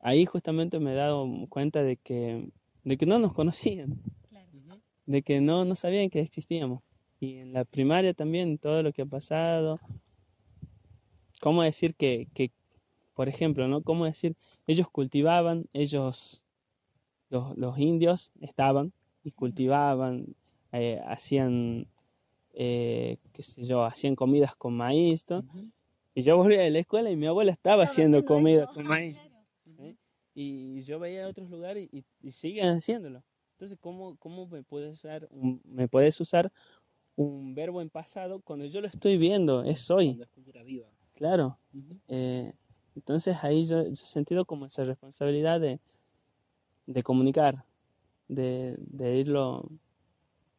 ahí 0.00 0.24
justamente 0.26 0.78
me 0.78 0.92
he 0.92 0.96
dado 0.96 1.28
cuenta 1.48 1.82
de 1.82 1.96
que, 1.96 2.48
de 2.84 2.96
que 2.96 3.06
no 3.06 3.18
nos 3.18 3.34
conocían, 3.34 4.00
claro. 4.28 4.80
de 5.06 5.22
que 5.22 5.40
no, 5.40 5.64
no 5.64 5.74
sabían 5.74 6.10
que 6.10 6.20
existíamos. 6.20 6.82
Y 7.20 7.38
en 7.38 7.52
la 7.52 7.64
primaria 7.64 8.14
también, 8.14 8.58
todo 8.58 8.82
lo 8.82 8.92
que 8.92 9.02
ha 9.02 9.06
pasado. 9.06 9.80
¿Cómo 11.40 11.62
decir 11.62 11.94
que, 11.94 12.28
que 12.32 12.52
por 13.14 13.28
ejemplo, 13.28 13.66
¿no? 13.66 13.82
¿Cómo 13.82 14.04
decir? 14.04 14.36
Ellos 14.68 14.88
cultivaban, 14.88 15.66
ellos, 15.72 16.40
los, 17.30 17.58
los 17.58 17.76
indios, 17.76 18.30
estaban 18.40 18.92
y 19.28 19.30
cultivaban, 19.32 20.34
eh, 20.72 21.00
hacían, 21.06 21.86
eh, 22.54 23.18
qué 23.32 23.42
sé 23.42 23.62
yo, 23.64 23.84
hacían 23.84 24.16
comidas 24.16 24.56
con 24.56 24.74
maíz, 24.74 25.24
uh 25.30 25.34
-huh. 25.34 25.70
y 26.14 26.22
yo 26.22 26.36
volvía 26.36 26.62
de 26.62 26.70
la 26.70 26.78
escuela 26.78 27.10
y 27.10 27.16
mi 27.16 27.26
abuela 27.26 27.52
estaba, 27.52 27.84
estaba 27.84 27.92
haciendo 27.92 28.24
comida 28.24 28.64
eso. 28.64 28.72
con 28.74 28.86
maíz. 28.86 29.16
¿eh? 29.78 29.94
Y 30.34 30.82
yo 30.82 30.98
veía 30.98 31.28
otros 31.28 31.50
lugares 31.50 31.88
y, 31.92 32.04
y, 32.22 32.30
siguen 32.32 32.68
haciéndolo. 32.68 33.22
Entonces, 33.52 33.78
¿cómo, 33.80 34.16
cómo 34.16 34.46
me, 34.46 34.62
puedes 34.62 34.92
usar 34.92 35.28
un, 35.30 35.60
me 35.64 35.88
puedes 35.88 36.20
usar 36.20 36.50
un 37.16 37.54
verbo 37.54 37.82
en 37.82 37.90
pasado 37.90 38.40
cuando 38.40 38.64
yo 38.64 38.80
lo 38.80 38.86
estoy 38.86 39.18
viendo? 39.18 39.62
Es 39.64 39.90
hoy. 39.90 40.20
Cultura 40.34 40.62
viva. 40.62 40.88
Claro. 41.14 41.58
Uh 41.74 41.78
-huh. 41.78 42.54
entonces 42.94 43.36
ahí 43.42 43.66
yo, 43.66 43.82
yo, 43.82 43.92
he 43.92 43.96
sentido 43.96 44.44
como 44.44 44.66
esa 44.66 44.84
responsabilidad 44.84 45.60
de, 45.60 45.80
de 46.86 47.02
comunicar, 47.02 47.64
de, 48.28 48.74
de 48.78 49.16
irlo 49.16 49.68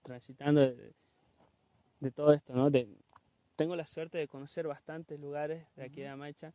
transitando 0.01 0.61
de, 0.61 0.93
de, 1.99 2.11
todo 2.11 2.33
esto, 2.33 2.53
¿no? 2.53 2.69
De, 2.69 2.87
tengo 3.55 3.75
la 3.75 3.85
suerte 3.85 4.17
de 4.17 4.27
conocer 4.27 4.67
bastantes 4.67 5.19
lugares 5.19 5.65
de 5.75 5.83
aquí 5.83 6.01
de 6.01 6.07
Amaicha 6.07 6.53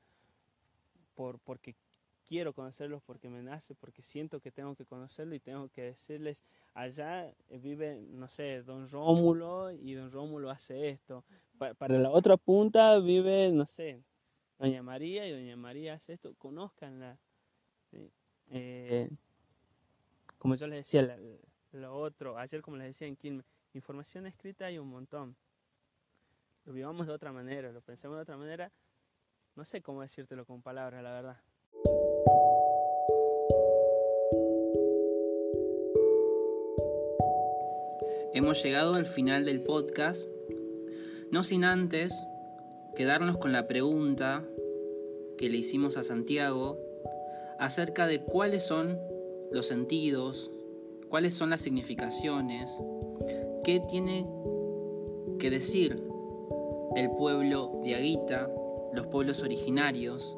por, 1.15 1.39
porque 1.39 1.77
quiero 2.25 2.53
conocerlos, 2.53 3.03
porque 3.03 3.29
me 3.29 3.43
nace, 3.43 3.75
porque 3.75 4.03
siento 4.03 4.41
que 4.41 4.51
tengo 4.51 4.75
que 4.75 4.85
conocerlo 4.85 5.35
y 5.35 5.41
tengo 5.41 5.69
que 5.69 5.83
decirles, 5.83 6.43
allá 6.73 7.33
vive, 7.51 8.01
no 8.11 8.29
sé, 8.29 8.63
don 8.63 8.89
Rómulo 8.89 9.71
y 9.71 9.95
don 9.95 10.11
Rómulo 10.11 10.51
hace 10.51 10.89
esto. 10.89 11.25
Pa 11.59 11.75
para 11.75 11.99
la 11.99 12.11
otra 12.11 12.37
punta 12.37 12.99
vive, 12.99 13.53
no 13.53 13.67
sé, 13.67 14.03
doña 14.59 14.83
María 14.83 15.27
y 15.29 15.33
doña 15.33 15.57
María 15.57 15.95
hace 15.95 16.15
esto. 16.15 16.35
Conozcanla. 16.39 17.19
¿sí? 17.91 18.11
Eh, 18.51 19.09
como 20.45 20.57
yo 20.57 20.67
les 20.67 20.81
decía, 20.81 21.17
lo 21.73 21.97
otro, 21.97 22.37
ayer 22.37 22.61
como 22.61 22.77
les 22.77 22.89
decía 22.89 23.09
en 23.09 23.17
Quilmes, 23.17 23.47
información 23.73 24.27
escrita 24.27 24.67
hay 24.67 24.79
un 24.79 24.89
montón. 24.89 25.39
Lo 26.67 26.75
vivamos 26.75 27.07
de 27.07 27.15
otra 27.15 27.33
manera, 27.33 27.73
lo 27.73 27.81
pensemos 27.81 28.19
de 28.19 28.25
otra 28.25 28.37
manera. 28.37 28.71
No 29.55 29.65
sé 29.65 29.81
cómo 29.81 30.03
decírtelo 30.03 30.45
con 30.45 30.61
palabras, 30.61 31.03
la 31.03 31.13
verdad. 31.13 31.41
Hemos 38.35 38.63
llegado 38.63 38.97
al 38.97 39.07
final 39.07 39.47
del 39.47 39.63
podcast, 39.63 40.29
no 41.31 41.43
sin 41.43 41.65
antes 41.65 42.13
quedarnos 42.95 43.39
con 43.39 43.53
la 43.53 43.67
pregunta 43.67 44.45
que 45.39 45.49
le 45.49 45.57
hicimos 45.57 45.97
a 45.97 46.03
Santiago 46.03 46.79
acerca 47.59 48.07
de 48.07 48.23
cuáles 48.27 48.67
son 48.67 49.14
los 49.55 49.69
sentidos, 49.69 50.51
cuáles 51.09 51.33
son 51.35 51.51
las 51.51 51.61
significaciones, 51.61 52.77
qué 53.63 53.81
tiene 53.81 54.29
que 55.39 55.49
decir 55.49 56.03
el 56.97 57.11
pueblo 57.13 57.81
de 57.85 57.95
Aguita, 57.95 58.51
los 58.93 59.07
pueblos 59.07 59.43
originarios, 59.43 60.37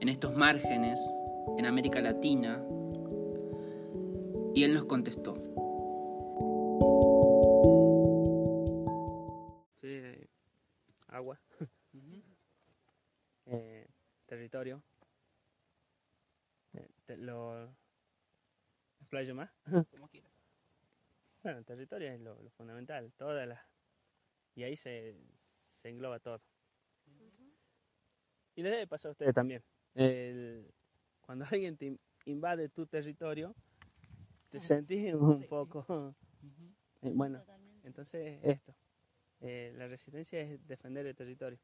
en 0.00 0.08
estos 0.08 0.34
márgenes, 0.34 0.98
en 1.56 1.66
América 1.66 2.00
Latina, 2.00 2.62
y 4.52 4.64
él 4.64 4.74
nos 4.74 4.84
contestó. 4.84 5.34
Sí, 9.80 10.00
agua, 11.08 11.40
uh 11.60 11.64
-huh. 11.96 12.22
eh, 13.46 13.86
territorio, 14.26 14.82
eh, 16.72 16.88
te, 17.06 17.16
lo, 17.16 17.74
explayo 19.04 19.34
más? 19.34 19.50
Como 19.90 20.08
quieras. 20.08 20.32
Bueno, 21.42 21.58
el 21.58 21.64
territorio 21.64 22.10
es 22.10 22.20
lo, 22.20 22.40
lo 22.42 22.50
fundamental, 22.50 23.12
todas 23.16 23.46
las... 23.46 23.60
Y 24.54 24.62
ahí 24.62 24.76
se, 24.76 25.14
se 25.72 25.88
engloba 25.90 26.18
todo. 26.18 26.40
Uh 27.06 27.10
-huh. 27.10 27.54
Y 28.56 28.62
les 28.62 28.72
debe 28.72 28.86
pasar 28.86 29.10
a 29.10 29.12
ustedes 29.12 29.34
también. 29.34 29.62
El, 29.94 30.72
cuando 31.20 31.44
alguien 31.52 31.76
te 31.76 31.98
invade 32.24 32.68
tu 32.70 32.86
territorio, 32.86 33.54
te 34.50 34.60
sentís 34.60 35.12
un 35.14 35.42
sí. 35.42 35.46
poco... 35.48 35.84
Uh 35.88 36.14
-huh. 36.42 36.74
eh, 37.02 37.12
bueno, 37.14 37.40
Totalmente. 37.40 37.86
entonces 37.86 38.40
esto. 38.42 38.74
Eh, 39.40 39.74
la 39.76 39.86
resistencia 39.88 40.40
es 40.40 40.66
defender 40.66 41.04
el 41.06 41.14
territorio. 41.14 41.58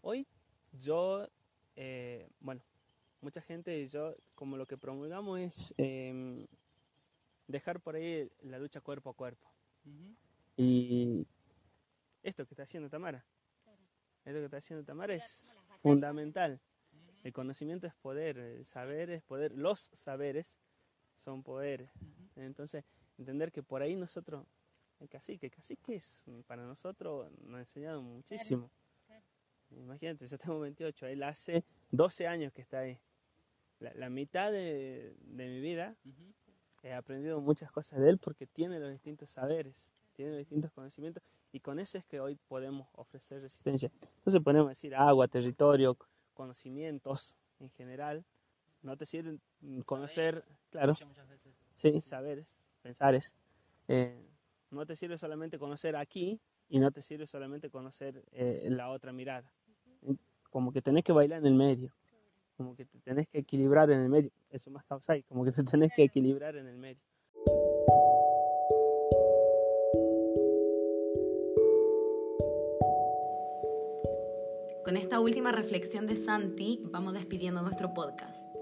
Hoy 0.00 0.26
yo, 0.72 1.28
eh, 1.76 2.28
bueno, 2.40 2.62
mucha 3.20 3.40
gente 3.40 3.78
y 3.78 3.86
yo, 3.86 4.16
como 4.34 4.56
lo 4.56 4.66
que 4.66 4.78
promulgamos 4.78 5.38
es 5.38 5.74
em, 5.76 6.46
dejar 7.46 7.80
por 7.80 7.96
ahí 7.96 8.30
la 8.42 8.58
lucha 8.58 8.80
cuerpo 8.80 9.10
a 9.10 9.14
cuerpo. 9.14 9.50
Y 10.56 11.26
esto 12.22 12.46
que 12.46 12.54
está 12.54 12.64
haciendo 12.64 12.88
Tamara, 12.88 13.24
esto 14.24 14.38
que 14.38 14.44
está 14.44 14.58
haciendo 14.58 14.84
Tamara 14.84 15.14
es 15.14 15.52
fundamental. 15.82 16.60
El 17.22 17.32
conocimiento 17.32 17.86
es 17.86 17.94
poder, 17.94 18.38
el 18.38 18.64
saber 18.64 19.10
es 19.10 19.22
poder, 19.22 19.52
los 19.52 19.90
saberes 19.92 20.58
son 21.16 21.42
poderes. 21.42 21.90
Entonces, 22.36 22.84
entender 23.18 23.52
que 23.52 23.62
por 23.62 23.82
ahí 23.82 23.94
nosotros, 23.96 24.46
el 25.00 25.08
cacique, 25.08 25.46
el 25.46 25.52
cacique 25.52 25.96
es, 25.96 26.24
para 26.46 26.64
nosotros 26.64 27.30
nos 27.42 27.56
ha 27.56 27.60
enseñado 27.60 28.02
muchísimo. 28.02 28.70
Imagínate, 29.70 30.26
yo 30.26 30.38
tengo 30.38 30.60
28, 30.60 31.06
él 31.06 31.22
hace 31.22 31.64
12 31.90 32.26
años 32.26 32.52
que 32.52 32.62
está 32.62 32.80
ahí. 32.80 32.98
La, 33.80 34.10
mitad 34.10 34.52
de, 34.52 35.16
mi 35.26 35.60
vida 35.60 35.96
he 36.82 36.92
aprendido 36.92 37.40
muchas 37.40 37.72
cosas 37.72 37.98
de 37.98 38.10
él 38.10 38.18
porque 38.18 38.46
tiene 38.46 38.78
los 38.78 38.90
distintos 38.90 39.30
saberes, 39.30 39.90
tiene 40.12 40.32
los 40.32 40.38
distintos 40.38 40.70
conocimientos 40.72 41.22
y 41.50 41.60
con 41.60 41.78
eso 41.78 41.96
es 41.96 42.04
que 42.04 42.20
hoy 42.20 42.36
podemos 42.48 42.88
ofrecer 42.92 43.40
resistencia. 43.40 43.90
Entonces 44.18 44.42
podemos 44.42 44.68
decir 44.68 44.94
agua, 44.94 45.28
territorio, 45.28 45.96
conocimientos 46.34 47.36
en 47.58 47.70
general. 47.70 48.24
No 48.82 48.96
te 48.96 49.06
sirven 49.06 49.40
conocer, 49.84 50.44
claro, 50.70 50.94
sí, 51.74 52.00
saberes, 52.02 52.54
pensares. 52.82 53.34
Eh, 53.88 54.26
no 54.70 54.86
te 54.86 54.94
sirve 54.94 55.18
solamente 55.18 55.58
conocer 55.58 55.96
aquí 55.96 56.38
y 56.68 56.78
no 56.78 56.90
te 56.90 57.02
sirve 57.02 57.26
solamente 57.26 57.70
conocer 57.70 58.22
eh, 58.32 58.68
la 58.70 58.90
otra 58.90 59.12
mirada. 59.12 59.52
Como 60.50 60.72
que 60.72 60.82
tenés 60.82 61.04
que 61.04 61.12
bailar 61.12 61.40
en 61.40 61.46
el 61.46 61.54
medio, 61.54 61.92
como 62.60 62.76
que 62.76 62.84
te 62.84 62.98
tenés 62.98 63.26
que 63.26 63.38
equilibrar 63.38 63.90
en 63.90 64.00
el 64.00 64.10
medio, 64.10 64.30
eso 64.50 64.70
más 64.70 64.84
causa 64.84 65.14
ahí, 65.14 65.22
como 65.22 65.46
que 65.46 65.50
te 65.50 65.64
tenés 65.64 65.90
que 65.96 66.02
equilibrar 66.04 66.56
en 66.56 66.66
el 66.66 66.76
medio. 66.76 67.00
Con 74.84 74.98
esta 74.98 75.20
última 75.20 75.52
reflexión 75.52 76.06
de 76.06 76.16
Santi, 76.16 76.82
vamos 76.90 77.14
despidiendo 77.14 77.62
nuestro 77.62 77.94
podcast. 77.94 78.54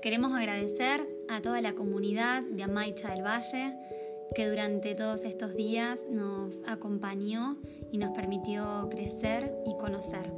Queremos 0.00 0.32
agradecer 0.32 1.04
a 1.28 1.42
toda 1.42 1.60
la 1.60 1.72
comunidad 1.72 2.44
de 2.44 2.62
Amaicha 2.62 3.10
del 3.10 3.24
Valle 3.24 3.76
que 4.36 4.48
durante 4.48 4.94
todos 4.94 5.24
estos 5.24 5.56
días 5.56 5.98
nos 6.08 6.54
acompañó 6.68 7.56
y 7.90 7.98
nos 7.98 8.12
permitió 8.12 8.86
crecer 8.92 9.52
y 9.66 9.76
conocer. 9.76 10.30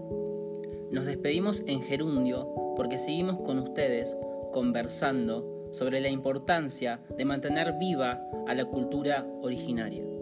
Nos 0.91 1.05
despedimos 1.05 1.63
en 1.67 1.83
gerundio 1.83 2.49
porque 2.77 2.99
seguimos 2.99 3.41
con 3.41 3.59
ustedes 3.59 4.17
conversando 4.53 5.69
sobre 5.73 6.01
la 6.01 6.09
importancia 6.09 7.01
de 7.17 7.25
mantener 7.25 7.75
viva 7.79 8.21
a 8.47 8.55
la 8.55 8.65
cultura 8.67 9.27
originaria. 9.43 10.14